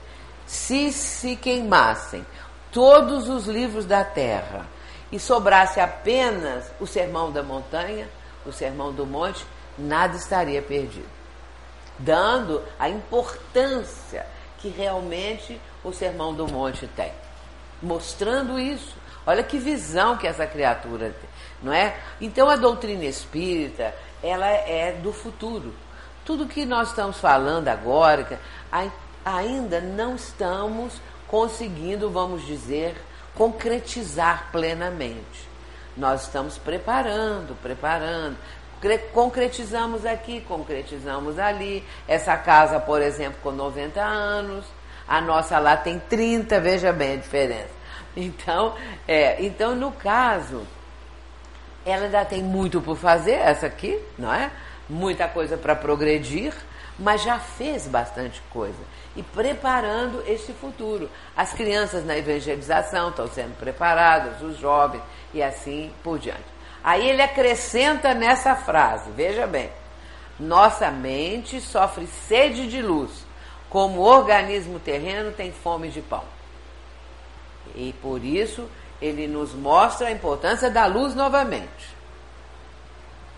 [0.47, 2.25] se se queimassem
[2.71, 4.65] todos os livros da terra
[5.11, 8.07] e sobrasse apenas o sermão da montanha,
[8.45, 9.45] o sermão do monte,
[9.77, 11.13] nada estaria perdido.
[11.99, 14.25] Dando a importância
[14.59, 17.11] que realmente o sermão do monte tem.
[17.81, 18.95] Mostrando isso.
[19.27, 21.29] Olha que visão que essa criatura tem,
[21.65, 21.97] não é?
[22.21, 25.73] Então a doutrina espírita, ela é do futuro.
[26.23, 28.39] Tudo que nós estamos falando agora,
[29.25, 32.95] ainda não estamos conseguindo, vamos dizer,
[33.33, 35.49] concretizar plenamente.
[35.97, 38.37] Nós estamos preparando, preparando.
[39.11, 41.83] Concretizamos aqui, concretizamos ali.
[42.07, 44.65] Essa casa, por exemplo, com 90 anos,
[45.07, 47.73] a nossa lá tem 30, veja bem a diferença.
[48.15, 48.75] Então,
[49.07, 50.65] é, então no caso,
[51.85, 54.51] ela ainda tem muito por fazer, essa aqui, não é?
[54.89, 56.53] Muita coisa para progredir,
[56.97, 58.79] mas já fez bastante coisa
[59.15, 61.09] e preparando este futuro.
[61.35, 66.55] As crianças na evangelização estão sendo preparadas, os jovens e assim por diante.
[66.83, 69.69] Aí ele acrescenta nessa frase, veja bem,
[70.39, 73.25] nossa mente sofre sede de luz,
[73.69, 76.23] como o organismo terreno tem fome de pão.
[77.73, 78.69] E por isso
[79.01, 81.95] ele nos mostra a importância da luz novamente.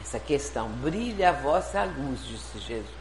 [0.02, 2.98] Essa questão, brilha a vossa luz, disse Jesus.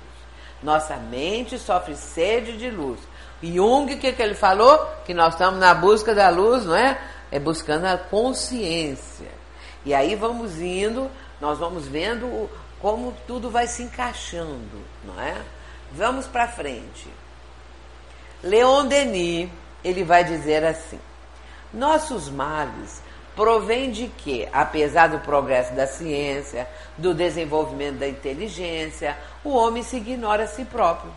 [0.62, 2.98] Nossa mente sofre sede de luz.
[3.42, 4.78] Jung, o que, que ele falou?
[5.04, 6.98] Que nós estamos na busca da luz, não é?
[7.30, 9.30] É buscando a consciência.
[9.84, 15.36] E aí vamos indo, nós vamos vendo como tudo vai se encaixando, não é?
[15.92, 17.08] Vamos para frente.
[18.42, 19.50] Leon Denis,
[19.84, 20.98] ele vai dizer assim:
[21.72, 23.02] Nossos males
[23.34, 29.98] provém de que, apesar do progresso da ciência, do desenvolvimento da inteligência, o homem se
[29.98, 31.12] ignora a si próprio.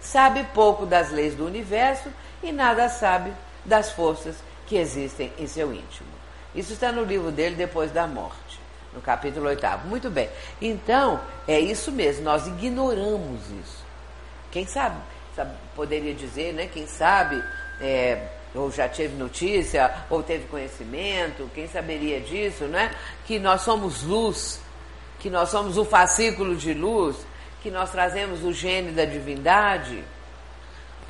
[0.00, 2.10] Sabe pouco das leis do universo
[2.42, 3.32] e nada sabe
[3.64, 6.08] das forças que existem em seu íntimo.
[6.54, 8.60] Isso está no livro dele Depois da Morte,
[8.92, 9.66] no capítulo 8.
[9.86, 10.28] Muito bem.
[10.60, 13.84] Então, é isso mesmo, nós ignoramos isso.
[14.50, 14.96] Quem sabe?
[15.74, 17.42] poderia dizer, né, quem sabe,
[17.80, 22.94] é, ou já teve notícia, ou teve conhecimento, quem saberia disso, né?
[23.26, 24.60] Que nós somos luz,
[25.18, 27.16] que nós somos o fascículo de luz,
[27.62, 30.04] que nós trazemos o gene da divindade.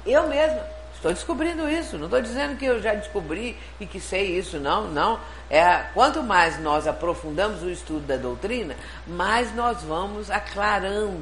[0.06, 4.38] Eu mesma estou descobrindo isso, não estou dizendo que eu já descobri e que sei
[4.38, 5.20] isso, não, não.
[5.50, 8.74] É, quanto mais nós aprofundamos o estudo da doutrina,
[9.06, 11.20] mais nós vamos aclarando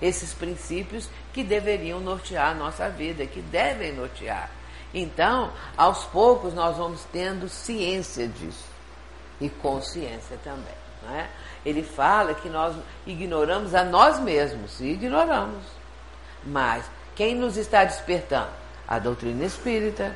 [0.00, 4.50] esses princípios que deveriam nortear a nossa vida, que devem nortear.
[4.92, 8.64] Então, aos poucos, nós vamos tendo ciência disso
[9.40, 10.80] e consciência também.
[11.12, 11.26] É?
[11.64, 12.76] Ele fala que nós
[13.06, 15.62] ignoramos a nós mesmos, e ignoramos.
[16.44, 18.50] Mas quem nos está despertando?
[18.86, 20.14] A doutrina espírita,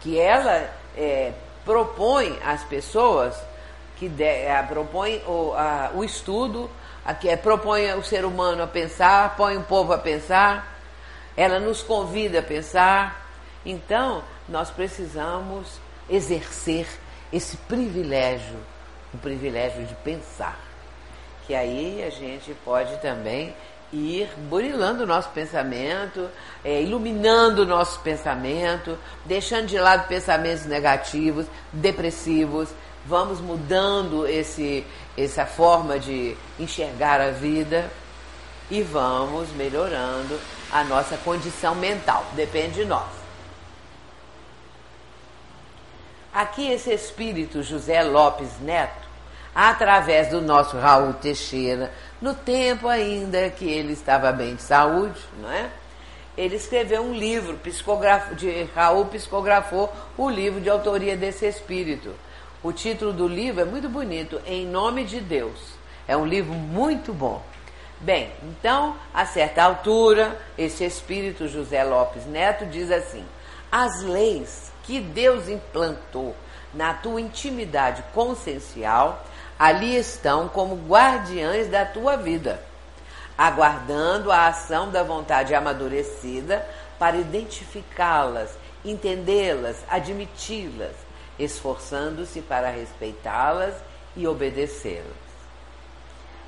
[0.00, 1.32] que ela é,
[1.64, 3.36] propõe às pessoas,
[3.96, 6.70] que de, é, propõe o, a, o estudo,
[7.04, 10.76] a, que é, propõe o ser humano a pensar, põe o povo a pensar,
[11.36, 13.25] ela nos convida a pensar,
[13.66, 16.86] então, nós precisamos exercer
[17.32, 18.56] esse privilégio,
[19.12, 20.56] o privilégio de pensar.
[21.46, 23.52] Que aí a gente pode também
[23.92, 26.28] ir burilando o nosso pensamento,
[26.64, 32.68] é, iluminando o nosso pensamento, deixando de lado pensamentos negativos, depressivos,
[33.04, 34.86] vamos mudando esse,
[35.18, 37.90] essa forma de enxergar a vida
[38.70, 40.38] e vamos melhorando
[40.70, 42.24] a nossa condição mental.
[42.34, 43.25] Depende de nós.
[46.36, 49.08] Aqui esse espírito José Lopes Neto,
[49.54, 55.50] através do nosso Raul Teixeira, no tempo ainda que ele estava bem de saúde, não
[55.50, 55.70] é?
[56.36, 57.58] Ele escreveu um livro,
[58.36, 62.14] de Raul psicografou o livro de autoria desse espírito.
[62.62, 65.58] O título do livro é muito bonito, Em Nome de Deus.
[66.06, 67.42] É um livro muito bom.
[67.98, 73.24] Bem, então, a certa altura, esse espírito José Lopes Neto diz assim:
[73.72, 76.34] as leis que Deus implantou
[76.72, 79.24] na tua intimidade consciencial,
[79.58, 82.62] ali estão como guardiães da tua vida,
[83.36, 86.66] aguardando a ação da vontade amadurecida
[86.98, 88.50] para identificá-las,
[88.84, 90.94] entendê-las, admiti-las,
[91.38, 93.74] esforçando-se para respeitá-las
[94.14, 95.26] e obedecê-las.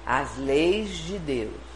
[0.07, 1.69] As leis de Deus,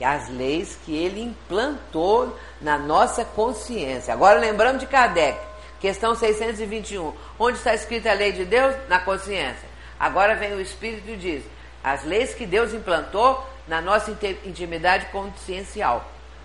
[0.00, 4.14] as leis que ele implantou na nossa consciência.
[4.14, 5.49] Agora lembramos de Kardec,
[5.80, 7.14] Questão 621.
[7.38, 8.76] Onde está escrita a lei de Deus?
[8.88, 9.68] Na consciência.
[9.98, 11.44] Agora vem o Espírito e diz:
[11.82, 14.10] as leis que Deus implantou na nossa
[14.44, 16.04] intimidade consciencial.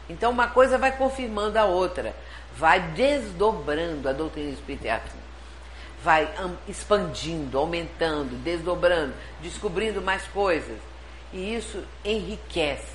[0.09, 2.15] Então uma coisa vai confirmando a outra,
[2.55, 5.01] vai desdobrando a doutrina espírita.
[6.03, 6.29] Vai
[6.67, 10.77] expandindo, aumentando, desdobrando, descobrindo mais coisas.
[11.33, 12.93] E isso enriquece.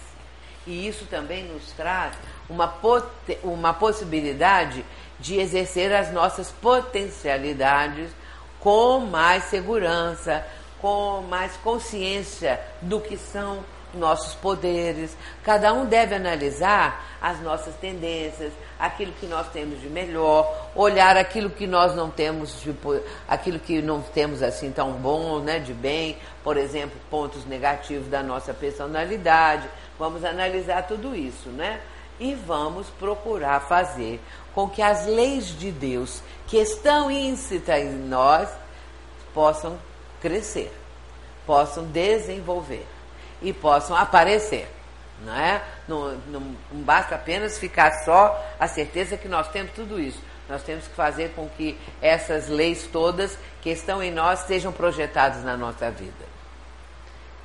[0.67, 2.15] E isso também nos traz
[2.49, 2.73] uma,
[3.43, 4.85] uma possibilidade
[5.21, 8.11] de exercer as nossas potencialidades
[8.59, 10.45] com mais segurança,
[10.81, 15.17] com mais consciência do que são nossos poderes.
[15.43, 21.51] Cada um deve analisar as nossas tendências, aquilo que nós temos de melhor, olhar aquilo
[21.51, 26.17] que nós não temos, tipo, aquilo que não temos assim tão bom, né, de bem,
[26.43, 29.69] por exemplo, pontos negativos da nossa personalidade.
[29.99, 31.81] Vamos analisar tudo isso, né?
[32.19, 34.21] E vamos procurar fazer
[34.55, 38.49] com que as leis de Deus que estão íncitas em nós
[39.33, 39.79] possam
[40.21, 40.73] crescer,
[41.47, 42.87] possam desenvolver
[43.41, 44.69] e possam aparecer.
[45.25, 45.63] Não, é?
[45.87, 46.41] Não, não,
[46.73, 50.21] não basta apenas ficar só a certeza que nós temos tudo isso.
[50.49, 55.45] Nós temos que fazer com que essas leis todas que estão em nós sejam projetadas
[55.45, 56.31] na nossa vida.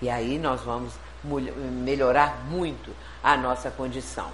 [0.01, 2.91] E aí nós vamos melhorar muito
[3.21, 4.31] a nossa condição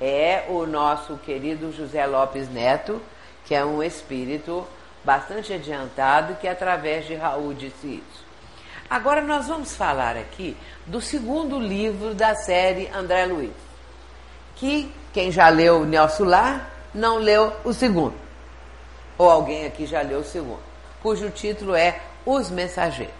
[0.00, 3.00] é o nosso querido José Lopes Neto,
[3.44, 4.66] que é um espírito
[5.04, 8.28] bastante adiantado que através de Raul disse isso.
[8.90, 10.56] Agora nós vamos falar aqui
[10.86, 13.52] do segundo livro da série André Luiz,
[14.56, 18.14] que quem já leu Nelson Lar não leu o segundo,
[19.16, 20.62] ou alguém aqui já leu o segundo,
[21.02, 23.14] cujo título é Os Mensageiros.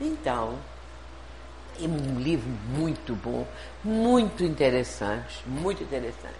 [0.00, 0.54] Então,
[1.84, 3.46] é um livro muito bom,
[3.82, 6.34] muito interessante, muito interessante.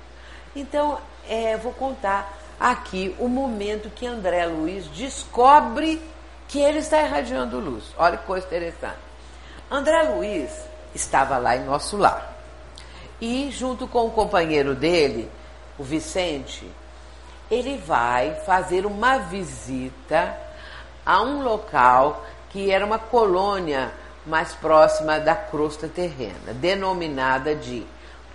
[0.54, 6.00] Então, é, vou contar aqui o momento que André Luiz descobre
[6.48, 7.84] que ele está irradiando luz.
[7.96, 8.98] Olha que coisa interessante.
[9.70, 10.50] André Luiz
[10.94, 12.36] estava lá em nosso lar.
[13.20, 15.30] E junto com o companheiro dele,
[15.78, 16.68] o Vicente,
[17.50, 20.36] ele vai fazer uma visita
[21.04, 23.92] a um local que era uma colônia
[24.30, 27.84] mais próxima da crosta terrena, denominada de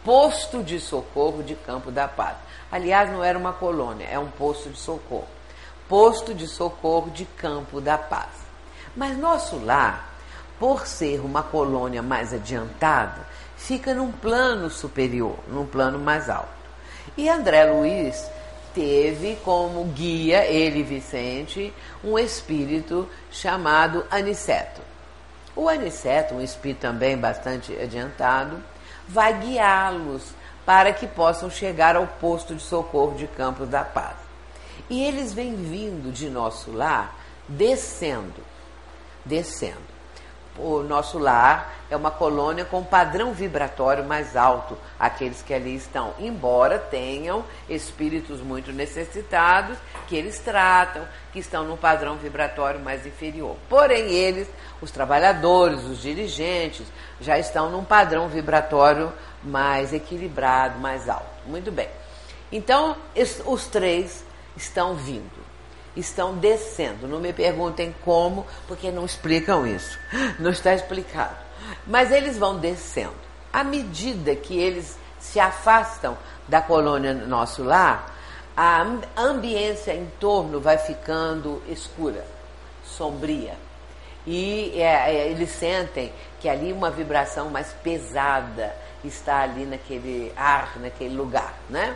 [0.04, 2.36] posto de socorro de Campo da Paz.
[2.70, 5.28] Aliás, não era uma colônia, é um posto de socorro.
[5.88, 8.30] Posto de socorro de Campo da Paz.
[8.96, 10.14] Mas nosso lar,
[10.60, 13.26] por ser uma colônia mais adiantada,
[13.56, 16.50] fica num plano superior, num plano mais alto.
[17.16, 18.30] E André Luiz
[18.74, 21.74] teve como guia, ele Vicente,
[22.04, 24.82] um espírito chamado Aniceto.
[25.56, 28.62] O Aniceto, um espírito também bastante adiantado,
[29.08, 30.34] vai guiá-los
[30.66, 34.16] para que possam chegar ao posto de socorro de Campos da Paz.
[34.90, 37.16] E eles vêm vindo de nosso lar,
[37.48, 38.44] descendo,
[39.24, 39.95] descendo
[40.58, 46.14] o nosso lar é uma colônia com padrão vibratório mais alto, aqueles que ali estão,
[46.20, 49.78] embora tenham espíritos muito necessitados,
[50.08, 53.56] que eles tratam, que estão num padrão vibratório mais inferior.
[53.70, 54.48] Porém, eles,
[54.82, 56.88] os trabalhadores, os dirigentes,
[57.20, 59.12] já estão num padrão vibratório
[59.44, 61.26] mais equilibrado, mais alto.
[61.46, 61.90] Muito bem.
[62.52, 62.96] Então,
[63.46, 64.24] os três
[64.56, 65.45] estão vindo
[65.96, 67.08] estão descendo.
[67.08, 69.98] Não me perguntem como, porque não explicam isso.
[70.40, 71.36] Não está explicado.
[71.88, 73.16] Mas eles vão descendo.
[73.52, 76.18] À medida que eles se afastam
[76.48, 78.14] da colônia nosso lar,
[78.56, 78.86] a
[79.18, 82.26] ambiência em torno vai ficando escura,
[82.84, 83.56] sombria.
[84.28, 90.78] E é, é, eles sentem que ali uma vibração mais pesada está ali naquele ar,
[90.80, 91.96] naquele lugar, né?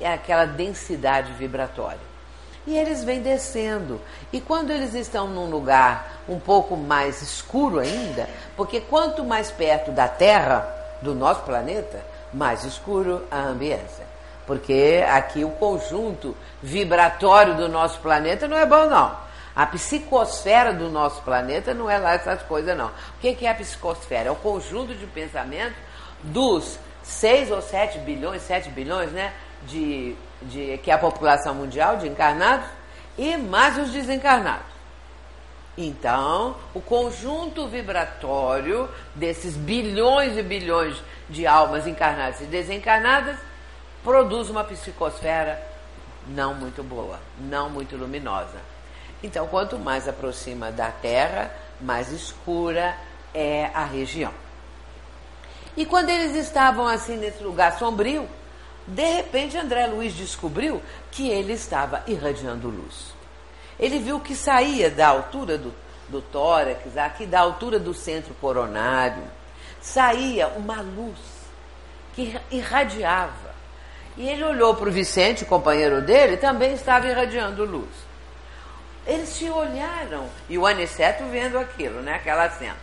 [0.00, 2.09] É aquela densidade vibratória
[2.66, 4.00] e eles vêm descendo.
[4.32, 9.90] E quando eles estão num lugar um pouco mais escuro ainda, porque quanto mais perto
[9.90, 10.66] da Terra,
[11.02, 14.04] do nosso planeta, mais escuro a ambiência.
[14.46, 19.16] Porque aqui o conjunto vibratório do nosso planeta não é bom, não.
[19.54, 22.86] A psicosfera do nosso planeta não é lá essas coisas, não.
[22.86, 24.28] O que é a psicosfera?
[24.28, 25.74] É o conjunto de pensamento
[26.22, 29.32] dos 6 ou 7 bilhões, 7 bilhões, né?
[29.66, 32.66] De de, que é a população mundial de encarnados,
[33.18, 34.70] e mais os desencarnados.
[35.76, 43.38] Então, o conjunto vibratório desses bilhões e bilhões de almas encarnadas e desencarnadas
[44.02, 45.60] produz uma psicosfera
[46.26, 48.58] não muito boa, não muito luminosa.
[49.22, 51.50] Então, quanto mais aproxima da Terra,
[51.80, 52.94] mais escura
[53.32, 54.32] é a região.
[55.76, 58.28] E quando eles estavam assim nesse lugar sombrio,
[58.90, 60.82] de repente, André Luiz descobriu
[61.12, 63.14] que ele estava irradiando luz.
[63.78, 65.72] Ele viu que saía da altura do,
[66.08, 69.22] do tórax, aqui da altura do centro coronário,
[69.80, 71.18] saía uma luz
[72.14, 73.50] que irradiava.
[74.16, 77.88] E ele olhou para o Vicente, companheiro dele, também estava irradiando luz.
[79.06, 82.76] Eles se olharam, e o Aniceto vendo aquilo, né, aquela cena.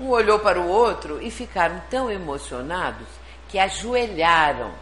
[0.00, 3.06] Um olhou para o outro e ficaram tão emocionados
[3.50, 4.72] que ajoelharam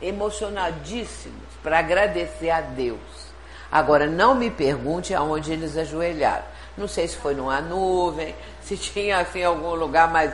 [0.00, 2.98] emocionadíssimos para agradecer a Deus.
[3.70, 6.44] Agora, não me pergunte aonde eles ajoelharam.
[6.76, 10.32] Não sei se foi numa nuvem, se tinha assim algum lugar mais.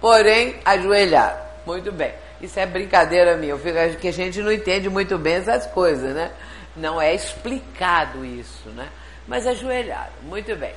[0.00, 1.38] Porém, ajoelharam.
[1.64, 2.12] Muito bem.
[2.40, 3.52] Isso é brincadeira minha.
[3.52, 6.30] Eu fico, que a gente não entende muito bem essas coisas, né?
[6.76, 8.88] Não é explicado isso, né?
[9.26, 10.12] Mas ajoelharam.
[10.22, 10.74] Muito bem.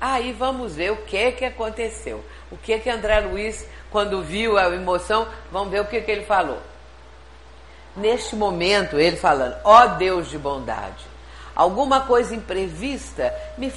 [0.00, 2.24] Aí vamos ver o que que aconteceu.
[2.50, 6.24] O que que André Luiz, quando viu a emoção, vamos ver o que que ele
[6.24, 6.60] falou.
[7.96, 11.04] Neste momento, ele falando: Ó oh Deus de bondade,
[11.54, 13.70] alguma coisa imprevista me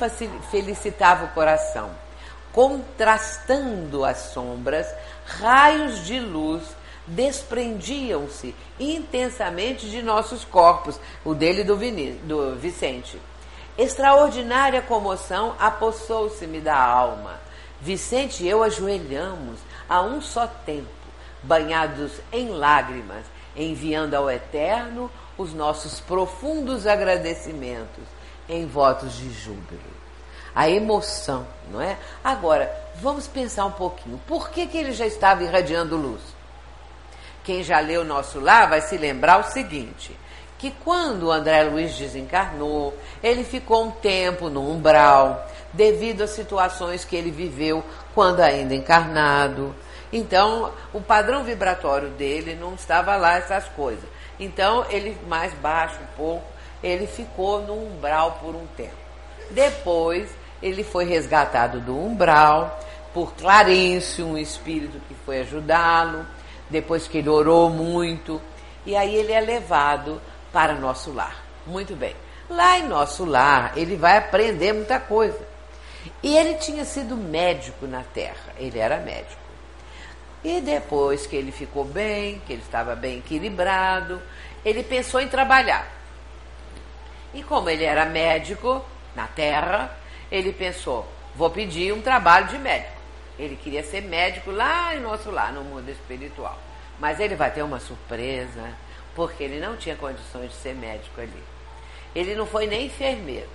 [0.50, 1.92] felicitava o coração.
[2.54, 4.88] Contrastando as sombras,
[5.26, 6.64] raios de luz
[7.06, 13.20] desprendiam-se intensamente de nossos corpos, o dele do, do Vicente.
[13.78, 17.40] Extraordinária comoção apossou-se-me da alma.
[17.82, 20.88] Vicente e eu ajoelhamos a um só tempo,
[21.44, 23.26] banhados em lágrimas,
[23.56, 28.04] enviando ao Eterno os nossos profundos agradecimentos
[28.48, 29.96] em votos de júbilo.
[30.54, 31.98] A emoção, não é?
[32.24, 34.20] Agora, vamos pensar um pouquinho.
[34.26, 36.22] Por que, que ele já estava irradiando luz?
[37.44, 40.16] Quem já leu o nosso lá vai se lembrar o seguinte:
[40.58, 47.16] que quando André Luiz desencarnou, ele ficou um tempo no umbral, devido às situações que
[47.16, 47.84] ele viveu
[48.14, 49.76] quando ainda encarnado.
[50.16, 54.06] Então, o padrão vibratório dele não estava lá essas coisas.
[54.40, 56.46] Então, ele mais baixo um pouco,
[56.82, 58.96] ele ficou no umbral por um tempo.
[59.52, 60.30] Depois,
[60.64, 62.80] ele foi resgatado do umbral
[63.14, 66.26] por Clarencio, um espírito que foi ajudá-lo,
[66.70, 68.42] depois que ele orou muito,
[68.86, 70.22] e aí ele é levado
[70.54, 71.44] para nosso lar.
[71.68, 72.16] Muito bem.
[72.50, 75.46] Lá em nosso lar, ele vai aprender muita coisa.
[76.24, 79.45] E ele tinha sido médico na Terra, ele era médico.
[80.46, 84.22] E depois que ele ficou bem, que ele estava bem equilibrado,
[84.64, 85.92] ele pensou em trabalhar.
[87.34, 88.86] E como ele era médico
[89.16, 89.98] na Terra,
[90.32, 91.04] ele pensou:
[91.36, 92.94] vou pedir um trabalho de médico.
[93.40, 96.60] Ele queria ser médico lá em nosso lar, no mundo espiritual.
[97.00, 98.72] Mas ele vai ter uma surpresa,
[99.16, 101.44] porque ele não tinha condições de ser médico ali.
[102.14, 103.50] Ele não foi nem enfermeiro.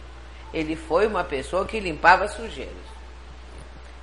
[0.52, 2.99] Ele foi uma pessoa que limpava sujeiros.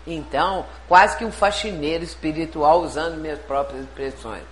[0.07, 4.43] Então, quase que um faxineiro espiritual, usando minhas próprias expressões.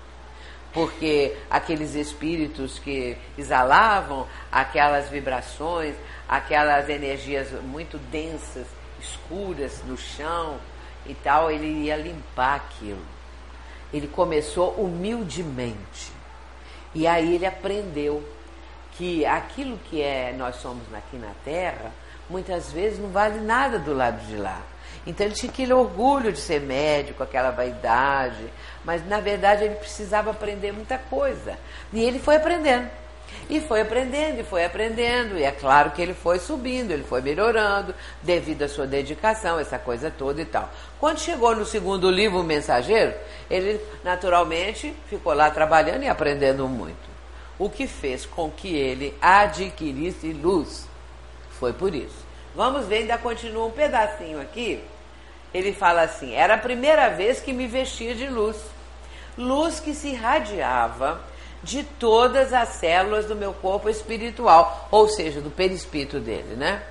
[0.74, 5.96] Porque aqueles espíritos que exalavam aquelas vibrações,
[6.28, 8.68] aquelas energias muito densas,
[9.00, 10.58] escuras no chão
[11.06, 13.06] e tal, ele ia limpar aquilo.
[13.94, 16.12] Ele começou humildemente.
[16.94, 18.22] E aí ele aprendeu
[18.98, 21.94] que aquilo que é nós somos aqui na Terra,
[22.30, 24.62] muitas vezes não vale nada do lado de lá.
[25.06, 28.52] Então ele tinha aquele orgulho de ser médico, aquela vaidade,
[28.84, 31.58] mas na verdade ele precisava aprender muita coisa.
[31.94, 32.90] E ele foi aprendendo.
[33.50, 37.22] E foi aprendendo, e foi aprendendo, e é claro que ele foi subindo, ele foi
[37.22, 37.94] melhorando,
[38.24, 40.70] devido à sua dedicação, essa coisa toda e tal.
[41.00, 43.14] Quando chegou no segundo livro, O Mensageiro,
[43.50, 47.06] ele naturalmente ficou lá trabalhando e aprendendo muito.
[47.60, 50.88] O que fez com que ele adquirisse luz.
[51.52, 52.26] Foi por isso.
[52.56, 54.84] Vamos ver, ainda continua um pedacinho aqui.
[55.56, 58.58] Ele fala assim: era a primeira vez que me vestia de luz.
[59.38, 61.22] Luz que se irradiava
[61.64, 66.84] de todas as células do meu corpo espiritual, ou seja, do perispírito dele, né?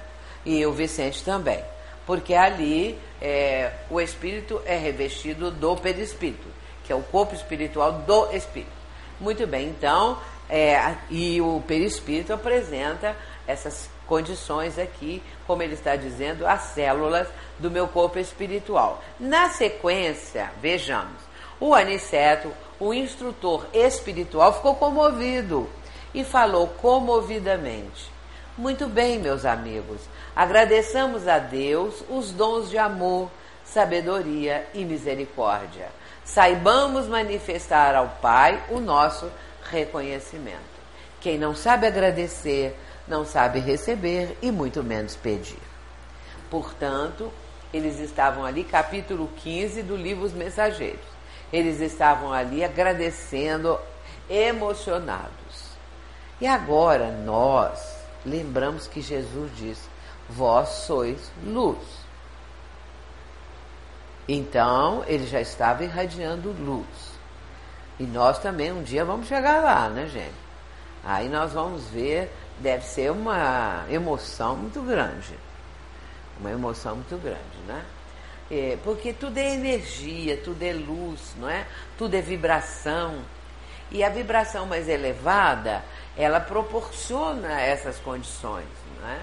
[0.46, 1.62] E o Vicente também,
[2.06, 6.48] porque ali é, o espírito é revestido do perispírito,
[6.84, 8.72] que é o corpo espiritual do espírito.
[9.20, 13.14] Muito bem, então, é, e o perispírito apresenta
[13.46, 17.28] essas condições aqui, como ele está dizendo, as células
[17.58, 19.02] do meu corpo espiritual.
[19.18, 21.22] Na sequência, vejamos,
[21.60, 25.68] o Aniceto o instrutor espiritual ficou comovido
[26.12, 28.10] e falou comovidamente:
[28.58, 30.00] Muito bem, meus amigos,
[30.34, 33.30] agradeçamos a Deus os dons de amor,
[33.64, 35.88] sabedoria e misericórdia.
[36.24, 39.30] Saibamos manifestar ao Pai o nosso
[39.70, 40.74] reconhecimento.
[41.20, 42.76] Quem não sabe agradecer,
[43.06, 45.58] não sabe receber e muito menos pedir.
[46.50, 47.32] Portanto,
[47.72, 51.04] eles estavam ali, capítulo 15 do livro Os Mensageiros.
[51.52, 53.78] Eles estavam ali agradecendo,
[54.28, 55.74] emocionados.
[56.40, 59.88] E agora nós lembramos que Jesus disse:
[60.28, 61.78] Vós sois luz.
[64.26, 67.14] Então ele já estava irradiando luz.
[67.98, 70.44] E nós também um dia vamos chegar lá, né, gente?
[71.04, 75.34] Aí nós vamos ver, deve ser uma emoção muito grande.
[76.38, 77.84] Uma emoção muito grande, né?
[78.50, 81.66] É, porque tudo é energia, tudo é luz, não é?
[81.96, 83.22] Tudo é vibração.
[83.90, 85.84] E a vibração mais elevada,
[86.16, 88.66] ela proporciona essas condições,
[89.00, 89.20] não é?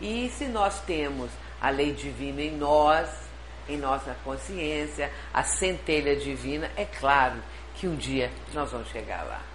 [0.00, 3.08] E se nós temos a lei divina em nós,
[3.68, 7.36] em nossa consciência, a centelha divina, é claro
[7.74, 9.49] que um dia nós vamos chegar lá.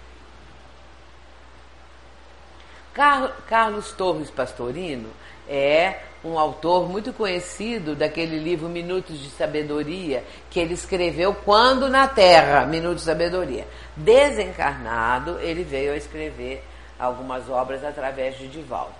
[3.46, 5.10] Carlos Torres Pastorino
[5.46, 12.08] é um autor muito conhecido daquele livro Minutos de Sabedoria, que ele escreveu quando na
[12.08, 13.68] Terra, Minutos de Sabedoria.
[13.94, 16.64] Desencarnado, ele veio a escrever
[16.98, 18.94] algumas obras através de Divaldo.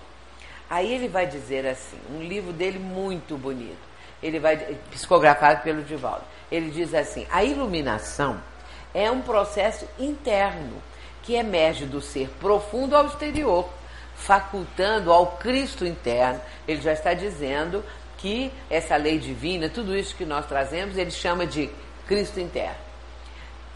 [0.69, 3.87] Aí ele vai dizer assim, um livro dele muito bonito,
[4.21, 4.57] ele vai
[4.91, 6.23] psicografado pelo Divaldo.
[6.51, 8.39] Ele diz assim: a iluminação
[8.93, 10.83] é um processo interno
[11.23, 13.67] que emerge do ser profundo ao exterior
[14.17, 16.41] facultando ao Cristo interno.
[16.67, 17.85] Ele já está dizendo
[18.17, 21.69] que essa lei divina, tudo isso que nós trazemos, ele chama de
[22.07, 22.87] Cristo interno.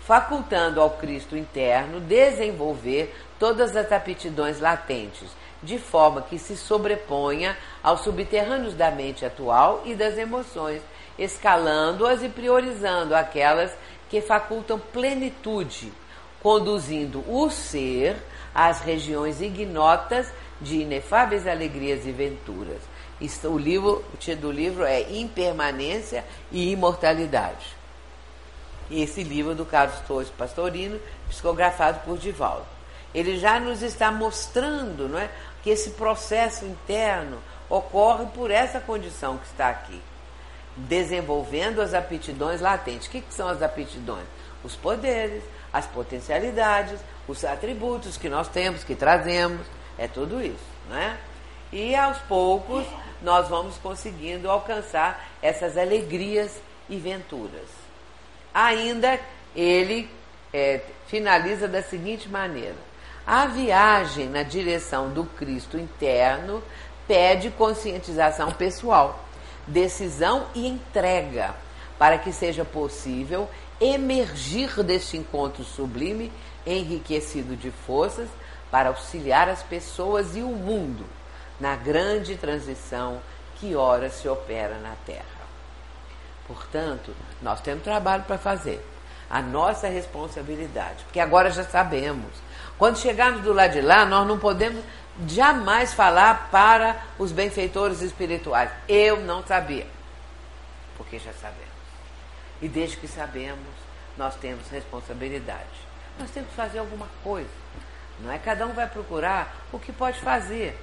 [0.02, 5.30] Facultando ao Cristo interno desenvolver todas as aptidões latentes,
[5.62, 10.82] de forma que se sobreponha aos subterrâneos da mente atual e das emoções,
[11.20, 13.72] escalando-as e priorizando aquelas
[14.10, 15.94] que facultam plenitude,
[16.42, 18.18] conduzindo o ser
[18.54, 22.82] às regiões ignotas de inefáveis alegrias e venturas.
[23.44, 27.76] O, livro, o título do livro é Impermanência e Imortalidade.
[28.90, 31.00] Esse livro do Carlos Torres Pastorino,
[31.30, 32.66] psicografado por Divaldo.
[33.14, 35.30] Ele já nos está mostrando não é,
[35.62, 37.38] que esse processo interno
[37.70, 40.02] ocorre por essa condição que está aqui.
[40.76, 43.08] Desenvolvendo as aptidões latentes.
[43.08, 44.26] O que, que são as aptidões?
[44.64, 49.66] Os poderes, as potencialidades, os atributos que nós temos, que trazemos,
[49.98, 50.58] é tudo isso,
[50.90, 51.18] né?
[51.72, 52.86] E aos poucos
[53.22, 57.70] nós vamos conseguindo alcançar essas alegrias e venturas.
[58.54, 59.20] Ainda
[59.56, 60.10] ele
[60.54, 62.76] é, finaliza da seguinte maneira:
[63.26, 66.62] a viagem na direção do Cristo interno
[67.08, 69.24] pede conscientização pessoal,
[69.68, 71.54] decisão e entrega
[71.98, 73.48] para que seja possível
[73.82, 76.32] emergir deste encontro sublime
[76.66, 78.30] enriquecido de forças
[78.70, 81.04] para auxiliar as pessoas e o mundo
[81.60, 83.20] na grande transição
[83.56, 85.26] que ora se opera na Terra.
[86.48, 88.86] Portanto, nós temos trabalho para fazer.
[89.30, 92.32] A nossa responsabilidade, porque agora já sabemos.
[92.78, 94.84] Quando chegarmos do lado de lá, nós não podemos
[95.26, 98.70] jamais falar para os benfeitores espirituais.
[98.90, 99.88] Eu não sabia,
[100.98, 101.71] porque já sabemos.
[102.62, 103.60] E desde que sabemos,
[104.18, 105.92] nós temos responsabilidade.
[106.20, 107.50] Nós temos que fazer alguma coisa.
[108.20, 108.38] Não é?
[108.38, 110.78] Cada um vai procurar o que pode fazer.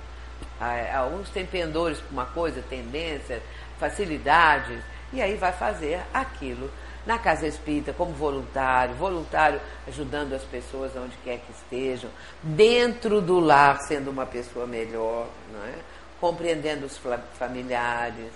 [0.94, 3.42] Alguns têm pendores para uma coisa, tendências,
[3.78, 6.70] facilidades, e aí vai fazer aquilo
[7.06, 12.10] na casa espírita como voluntário, voluntário ajudando as pessoas onde quer que estejam,
[12.42, 15.74] dentro do lar sendo uma pessoa melhor, não é?
[16.20, 17.00] compreendendo os
[17.38, 18.30] familiares.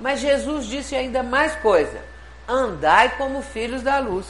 [0.00, 2.02] Mas Jesus disse ainda mais coisa:
[2.48, 4.26] andai como filhos da luz.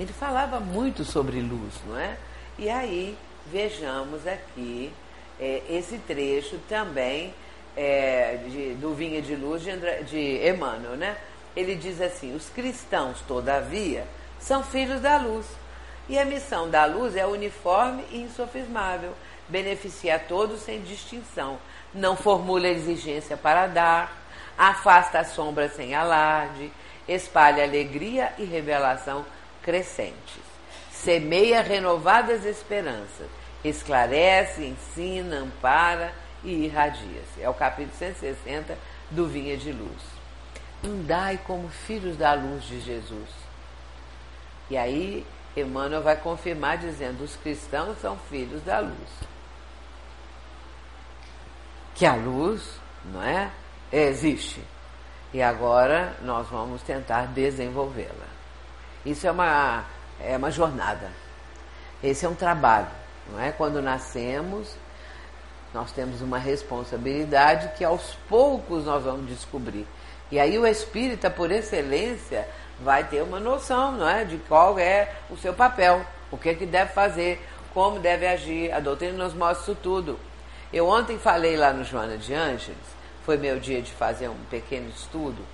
[0.00, 2.16] Ele falava muito sobre luz, não é?
[2.58, 3.16] E aí
[3.46, 4.92] vejamos aqui
[5.38, 7.34] é, esse trecho também
[7.76, 11.16] é, de, do Vinha de Luz de, André, de Emmanuel, né?
[11.54, 14.04] Ele diz assim: os cristãos, todavia,
[14.40, 15.46] são filhos da luz.
[16.08, 19.12] E a missão da luz é uniforme e insofismável,
[19.48, 21.58] beneficia a todos sem distinção,
[21.92, 24.16] não formula exigência para dar,
[24.56, 26.72] afasta a sombra sem alarde,
[27.08, 29.24] espalha alegria e revelação
[29.62, 30.42] crescentes,
[30.92, 33.26] semeia renovadas esperanças,
[33.64, 36.12] esclarece, ensina, ampara
[36.44, 37.40] e irradia-se.
[37.40, 38.76] É o capítulo 160
[39.10, 40.02] do Vinha de Luz.
[40.84, 43.28] Andai como filhos da luz de Jesus.
[44.70, 49.10] E aí, Emmanuel vai confirmar dizendo: os cristãos são filhos da luz.
[51.94, 53.50] Que a luz, não é?
[53.90, 54.62] Existe.
[55.32, 58.26] E agora nós vamos tentar desenvolvê-la.
[59.04, 59.84] Isso é uma,
[60.20, 61.10] é uma jornada.
[62.02, 62.88] Esse é um trabalho.
[63.30, 63.52] Não é?
[63.52, 64.74] Quando nascemos,
[65.72, 69.86] nós temos uma responsabilidade que aos poucos nós vamos descobrir.
[70.30, 72.48] E aí o espírita, por excelência,
[72.80, 74.24] vai ter uma noção não é?
[74.24, 78.72] de qual é o seu papel, o que, é que deve fazer, como deve agir.
[78.72, 80.18] A doutrina nos mostra isso tudo.
[80.72, 82.76] Eu ontem falei lá no Joana de Ângeles,
[83.28, 85.44] foi meu dia de fazer um pequeno estudo,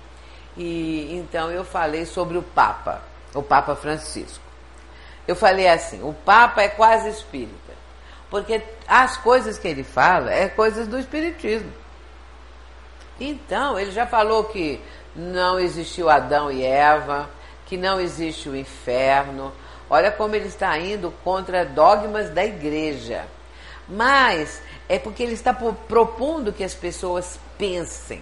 [0.55, 3.01] e então eu falei sobre o Papa,
[3.33, 4.41] o Papa Francisco.
[5.27, 7.73] Eu falei assim, o Papa é quase espírita,
[8.29, 11.69] porque as coisas que ele fala é coisas do espiritismo.
[13.19, 14.79] Então, ele já falou que
[15.13, 17.29] não existiu Adão e Eva,
[17.65, 19.51] que não existe o inferno.
[19.89, 23.25] Olha como ele está indo contra dogmas da igreja.
[23.85, 28.21] Mas é porque ele está propondo que as pessoas pensem,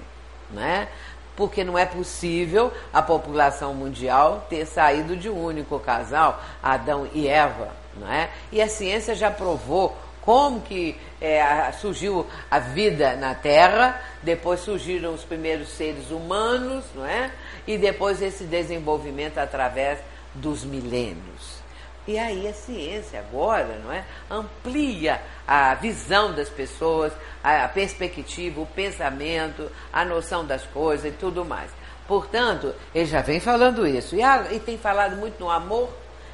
[0.52, 0.88] né?
[1.36, 7.28] porque não é possível a população mundial ter saído de um único casal, Adão e
[7.28, 8.30] Eva, não é?
[8.52, 15.14] E a ciência já provou como que é, surgiu a vida na Terra, depois surgiram
[15.14, 17.32] os primeiros seres humanos, não é?
[17.68, 20.00] E depois esse desenvolvimento através
[20.34, 21.62] dos milênios.
[22.08, 27.12] E aí a ciência agora, não é, amplia a visão das pessoas,
[27.44, 31.70] a perspectiva, o pensamento, a noção das coisas e tudo mais.
[32.08, 34.16] Portanto, ele já vem falando isso.
[34.16, 35.90] E, a, e tem falado muito no amor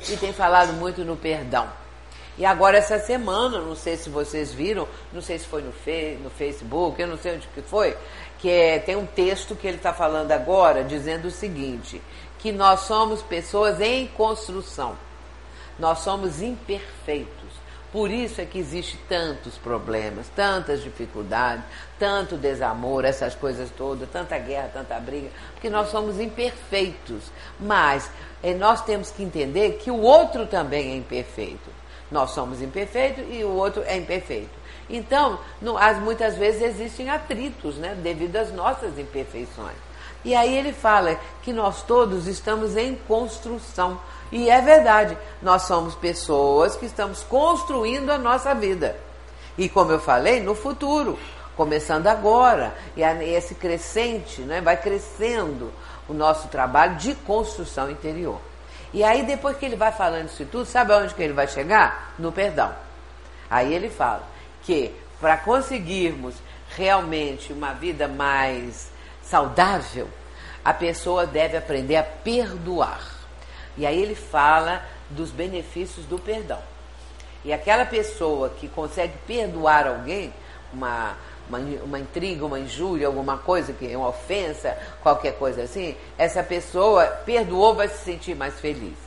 [0.07, 1.68] e tem falado muito no perdão.
[2.38, 6.18] E agora essa semana, não sei se vocês viram, não sei se foi no, fe,
[6.24, 7.97] no Facebook, eu não sei onde que foi,
[8.39, 12.01] que é, tem um texto que ele está falando agora, dizendo o seguinte,
[12.38, 14.97] que nós somos pessoas em construção.
[15.78, 17.60] Nós somos imperfeitos.
[17.92, 21.64] Por isso é que existe tantos problemas, tantas dificuldades,
[21.98, 27.32] tanto desamor, essas coisas todas, tanta guerra, tanta briga, porque nós somos imperfeitos.
[27.60, 28.10] Mas
[28.44, 31.70] eh, nós temos que entender que o outro também é imperfeito.
[32.12, 34.60] Nós somos imperfeitos e o outro é imperfeito.
[34.88, 35.40] Então,
[35.80, 39.89] as, muitas vezes existem atritos, né, devido às nossas imperfeições.
[40.24, 43.99] E aí ele fala que nós todos estamos em construção.
[44.32, 48.97] E é verdade, nós somos pessoas que estamos construindo a nossa vida.
[49.57, 51.17] E como eu falei, no futuro,
[51.55, 55.72] começando agora, e esse crescente, né, vai crescendo
[56.07, 58.39] o nosso trabalho de construção interior.
[58.93, 62.13] E aí, depois que ele vai falando isso tudo, sabe aonde que ele vai chegar?
[62.17, 62.74] No perdão.
[63.49, 64.24] Aí ele fala
[64.63, 66.36] que para conseguirmos
[66.76, 68.89] realmente uma vida mais
[69.30, 70.07] saudável,
[70.65, 73.01] a pessoa deve aprender a perdoar.
[73.77, 76.59] E aí ele fala dos benefícios do perdão.
[77.45, 80.34] E aquela pessoa que consegue perdoar alguém,
[80.73, 81.15] uma,
[81.47, 86.43] uma, uma intriga, uma injúria, alguma coisa, que é uma ofensa, qualquer coisa assim, essa
[86.43, 88.97] pessoa perdoou, vai se sentir mais feliz.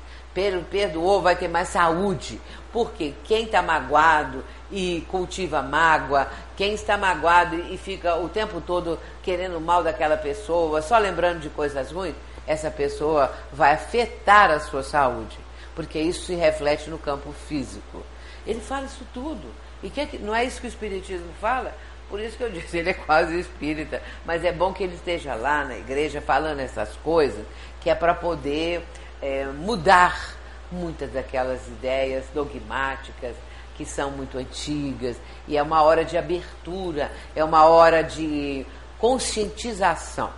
[0.70, 2.40] Perdoou, vai ter mais saúde.
[2.72, 4.42] Porque quem está magoado
[4.72, 10.80] e cultiva mágoa, quem está magoado e fica o tempo todo querendo mal daquela pessoa,
[10.80, 12.14] só lembrando de coisas ruins,
[12.46, 15.38] essa pessoa vai afetar a sua saúde,
[15.74, 18.02] porque isso se reflete no campo físico.
[18.46, 19.46] Ele fala isso tudo.
[19.82, 21.74] E que, não é isso que o Espiritismo fala?
[22.08, 24.02] Por isso que eu disse, ele é quase espírita.
[24.24, 27.44] Mas é bom que ele esteja lá na igreja falando essas coisas,
[27.80, 28.82] que é para poder
[29.20, 30.36] é, mudar
[30.70, 33.34] muitas daquelas ideias dogmáticas
[33.82, 35.16] que são muito antigas.
[35.48, 38.64] E é uma hora de abertura, é uma hora de
[38.98, 40.30] conscientização.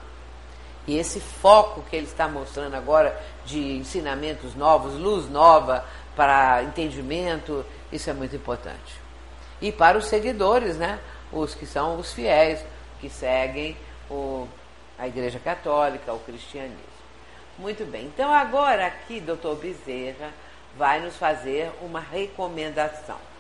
[0.87, 5.85] E esse foco que ele está mostrando agora de ensinamentos novos, luz nova
[6.17, 9.01] para entendimento, isso é muito importante.
[9.61, 10.99] E para os seguidores, né?
[11.31, 12.65] Os que são os fiéis,
[13.01, 13.77] que seguem
[14.11, 14.49] o,
[14.99, 16.95] a Igreja Católica, o cristianismo.
[17.59, 18.07] Muito bem.
[18.07, 20.31] Então agora aqui, doutor Bezerra
[20.77, 23.34] vai nos fazer uma recomendação.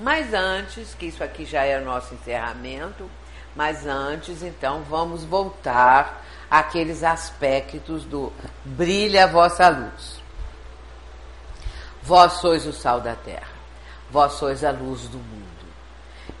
[0.00, 3.08] Mas antes, que isso aqui já é o nosso encerramento,
[3.54, 8.32] mas antes, então, vamos voltar àqueles aspectos do
[8.64, 10.20] brilha a vossa luz.
[12.02, 13.52] Vós sois o sal da terra,
[14.10, 15.46] vós sois a luz do mundo.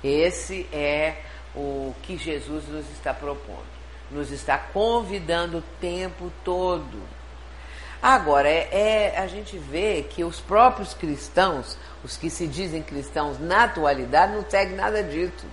[0.02, 1.22] Esse é
[1.54, 3.62] o que Jesus nos está propondo,
[4.10, 7.00] nos está convidando o tempo todo.
[8.02, 13.38] Agora, é, é, a gente vê que os próprios cristãos, os que se dizem cristãos
[13.38, 15.46] na atualidade, não seguem nada disso.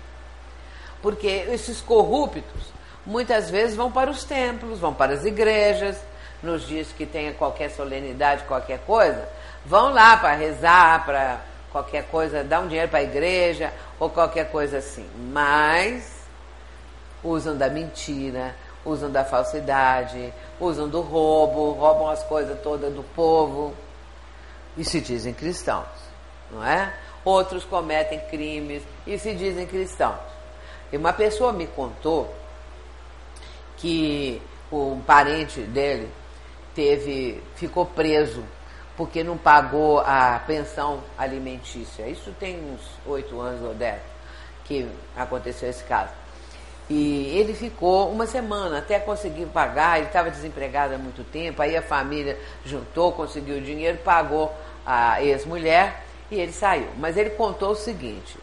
[1.00, 2.74] Porque esses corruptos
[3.06, 5.97] muitas vezes vão para os templos, vão para as igrejas,
[6.41, 9.28] nos dias que tenha qualquer solenidade, qualquer coisa,
[9.66, 11.41] vão lá para rezar, para
[11.72, 15.08] qualquer coisa, dar um dinheiro para a igreja ou qualquer coisa assim.
[15.32, 16.20] Mas
[17.24, 18.56] usam da mentira,
[18.90, 23.74] usam da falsidade, usam do roubo, roubam as coisas todas do povo
[24.78, 25.88] e se dizem cristãos,
[26.52, 26.94] não é?
[27.24, 30.20] Outros cometem crimes e se dizem cristãos.
[30.92, 32.34] E uma pessoa me contou
[33.78, 36.10] que um parente dele
[36.74, 38.44] teve, ficou preso
[38.96, 42.08] porque não pagou a pensão alimentícia.
[42.08, 44.02] Isso tem uns oito anos ou dez
[44.66, 46.12] que aconteceu esse caso.
[46.90, 51.78] E ele ficou uma semana até conseguir pagar, ele estava desempregado há muito tempo, aí
[51.78, 54.52] a família juntou, conseguiu o dinheiro, pagou
[54.84, 56.88] a ex-mulher e ele saiu.
[56.98, 58.38] Mas ele contou o seguinte,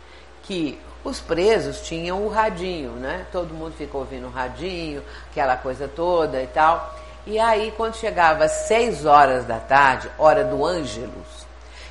[0.45, 3.27] que os presos tinham o radinho, né?
[3.33, 6.97] Todo mundo ficou ouvindo o radinho, aquela coisa toda e tal.
[7.27, 11.47] E aí, quando chegava às seis horas da tarde, hora do Ângelus,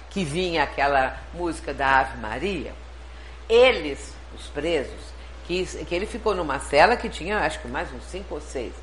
[0.10, 2.74] que vinha aquela música da Ave Maria,
[3.50, 5.15] eles, os presos,
[5.46, 8.74] que, que ele ficou numa cela que tinha, acho que mais uns cinco ou seis.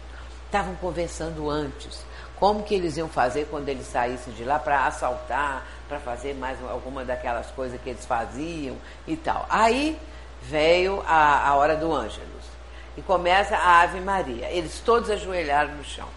[0.46, 2.04] Estavam conversando antes.
[2.36, 6.58] Como que eles iam fazer quando eles saíssem de lá para assaltar, para fazer mais
[6.68, 9.46] alguma daquelas coisas que eles faziam e tal.
[9.48, 9.98] Aí
[10.42, 12.42] veio a, a hora do Ângelus.
[12.96, 14.50] E começa a Ave Maria.
[14.50, 16.08] Eles todos ajoelharam no chão.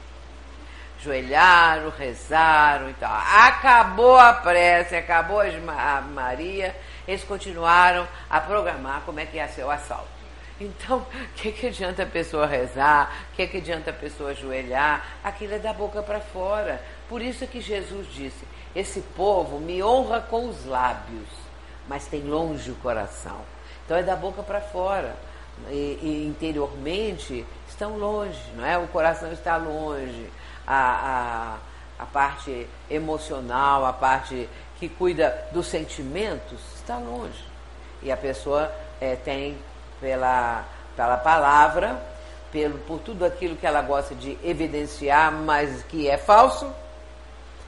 [0.99, 3.13] Ajoelharam, rezaram e tal.
[3.13, 6.75] Acabou a prece, acabou a Maria.
[7.07, 10.14] Eles continuaram a programar como é que ia ser o assalto.
[10.59, 13.27] Então, o que, que adianta a pessoa rezar?
[13.31, 15.05] O que, que adianta a pessoa ajoelhar?
[15.23, 16.81] Aquilo é da boca para fora.
[17.09, 18.45] Por isso que Jesus disse:
[18.75, 21.27] Esse povo me honra com os lábios,
[21.87, 23.39] mas tem longe o coração.
[23.85, 25.15] Então é da boca para fora.
[25.69, 28.77] E, e, interiormente estão longe, não é?
[28.77, 30.29] O coração está longe,
[30.67, 31.57] a,
[31.97, 37.41] a, a parte emocional, a parte que cuida dos sentimentos está longe.
[38.03, 39.57] E a pessoa é, tem
[39.99, 40.65] pela,
[40.95, 42.01] pela palavra,
[42.51, 46.71] pelo, por tudo aquilo que ela gosta de evidenciar, mas que é falso,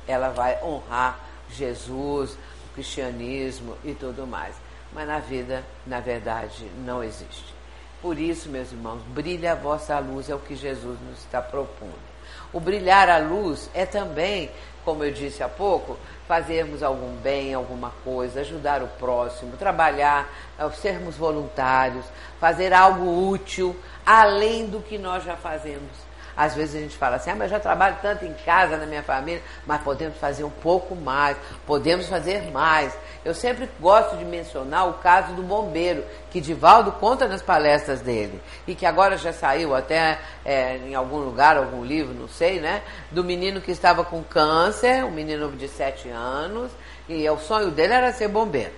[0.07, 1.19] ela vai honrar
[1.49, 4.55] Jesus, o cristianismo e tudo mais.
[4.93, 7.53] Mas na vida, na verdade, não existe.
[8.01, 12.06] Por isso, meus irmãos, brilha a vossa luz, é o que Jesus nos está propondo.
[12.53, 14.49] O brilhar a luz é também,
[14.85, 20.29] como eu disse há pouco, fazermos algum bem, alguma coisa, ajudar o próximo, trabalhar,
[20.59, 22.05] eh, sermos voluntários,
[22.39, 23.75] fazer algo útil,
[24.05, 26.06] além do que nós já fazemos,
[26.37, 28.85] Às vezes a gente fala assim, ah, mas eu já trabalho tanto em casa, na
[28.85, 31.35] minha família, mas podemos fazer um pouco mais,
[31.65, 32.95] podemos fazer mais.
[33.25, 38.39] Eu sempre gosto de mencionar o caso do bombeiro, que Divaldo conta nas palestras dele,
[38.67, 42.83] e que agora já saiu até é, em algum lugar, algum livro, não sei, né?
[43.09, 46.71] Do menino que estava com câncer, um menino de 7 anos,
[47.09, 48.73] e o sonho dele era ser bombeiro.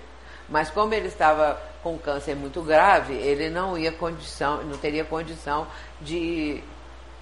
[0.48, 5.68] Mas como ele estava com câncer muito grave, ele não ia condição, não teria condição
[6.02, 6.64] de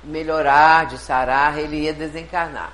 [0.04, 2.72] melhorar, de sarar, ele ia desencarnar.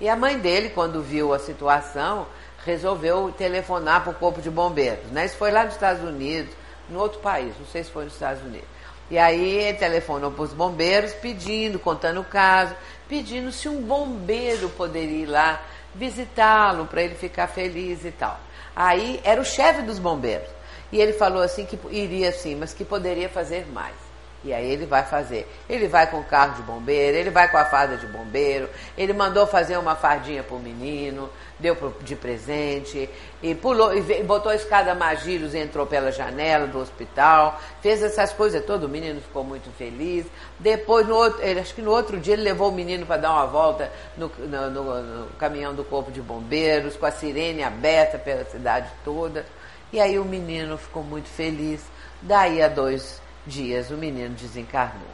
[0.00, 2.26] E a mãe dele, quando viu a situação,
[2.64, 5.10] resolveu telefonar para o corpo de bombeiros.
[5.10, 5.24] Né?
[5.24, 6.54] Isso foi lá nos Estados Unidos,
[6.88, 8.68] no outro país, não sei se foi nos Estados Unidos.
[9.10, 12.74] E aí ele telefonou para os bombeiros pedindo, contando o caso,
[13.08, 15.62] pedindo se um bombeiro poderia ir lá
[15.94, 18.38] visitá-lo para ele ficar feliz e tal.
[18.74, 20.48] Aí era o chefe dos bombeiros.
[20.92, 24.05] E ele falou assim que iria sim, mas que poderia fazer mais.
[24.46, 25.44] E aí ele vai fazer.
[25.68, 29.12] Ele vai com o carro de bombeiro, ele vai com a farda de bombeiro, ele
[29.12, 31.28] mandou fazer uma fardinha para o menino,
[31.58, 33.10] deu de presente,
[33.42, 38.32] e pulou, e botou a escada Magírios e entrou pela janela do hospital, fez essas
[38.32, 40.24] coisas todo, o menino ficou muito feliz.
[40.60, 43.32] Depois, no outro, ele, acho que no outro dia, ele levou o menino para dar
[43.32, 48.16] uma volta no, no, no, no caminhão do corpo de bombeiros, com a sirene aberta
[48.16, 49.44] pela cidade toda.
[49.92, 51.80] E aí o menino ficou muito feliz.
[52.22, 55.08] Daí a dois dias o menino desencarnou.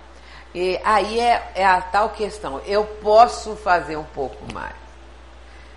[0.55, 4.75] E aí é, é a tal questão: eu posso fazer um pouco mais.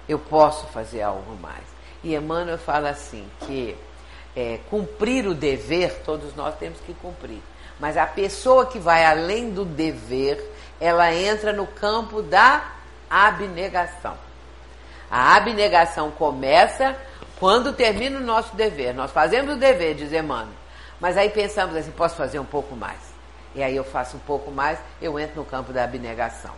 [0.08, 1.64] Eu posso fazer algo mais.
[2.04, 3.76] E Emmanuel fala assim: que
[4.36, 7.42] é, cumprir o dever, todos nós temos que cumprir.
[7.80, 10.42] Mas a pessoa que vai além do dever,
[10.80, 12.74] ela entra no campo da
[13.10, 14.18] abnegação.
[15.10, 16.96] A abnegação começa
[17.40, 20.56] quando termina o nosso dever, nós fazemos o dever, diz Emmanuel,
[21.00, 23.00] mas aí pensamos assim, posso fazer um pouco mais.
[23.54, 26.54] E aí eu faço um pouco mais, eu entro no campo da abnegação.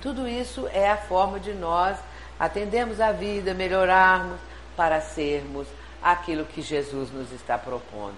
[0.00, 1.96] Tudo isso é a forma de nós
[2.38, 4.38] atendermos a vida, melhorarmos
[4.76, 5.66] para sermos
[6.00, 8.16] aquilo que Jesus nos está propondo.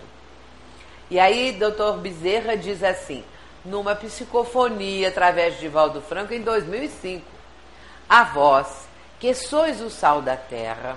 [1.11, 3.25] E aí, doutor Bezerra diz assim,
[3.65, 7.25] numa psicofonia através de Valdo Franco em 2005,
[8.09, 8.87] a vós,
[9.19, 10.97] que sois o sal da terra,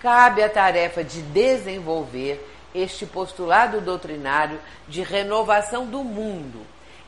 [0.00, 4.58] cabe a tarefa de desenvolver este postulado doutrinário
[4.88, 6.60] de renovação do mundo,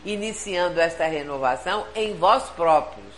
[0.05, 3.13] iniciando esta renovação em vós próprios,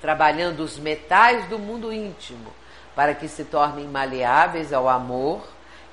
[0.00, 2.52] trabalhando os metais do mundo íntimo,
[2.94, 5.46] para que se tornem maleáveis ao amor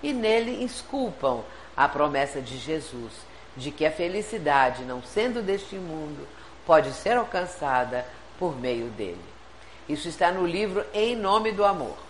[0.03, 1.43] e nele esculpam
[1.75, 3.13] a promessa de Jesus,
[3.57, 6.27] de que a felicidade, não sendo deste mundo,
[6.65, 8.05] pode ser alcançada
[8.37, 9.23] por meio dele.
[9.89, 12.04] Isso está no livro Em Nome do Amor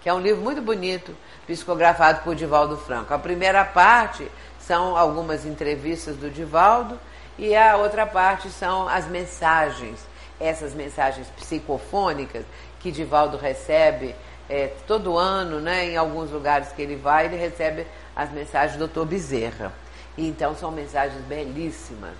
[0.00, 1.14] que é um livro muito bonito,
[1.46, 3.12] psicografado por Divaldo Franco.
[3.12, 4.30] A primeira parte
[4.60, 6.98] são algumas entrevistas do Divaldo
[7.38, 9.98] e a outra parte são as mensagens,
[10.38, 12.44] essas mensagens psicofônicas
[12.80, 14.14] que Divaldo recebe
[14.48, 18.88] é, todo ano, né, em alguns lugares que ele vai, ele recebe as mensagens do
[18.88, 19.04] Dr.
[19.04, 19.72] Bezerra.
[20.16, 22.14] Então são mensagens belíssimas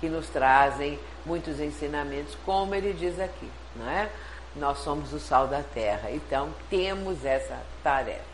[0.00, 4.08] que nos trazem muitos ensinamentos, como ele diz aqui, não é?
[4.56, 6.10] Nós somos o sal da terra.
[6.10, 8.33] Então, temos essa tarefa.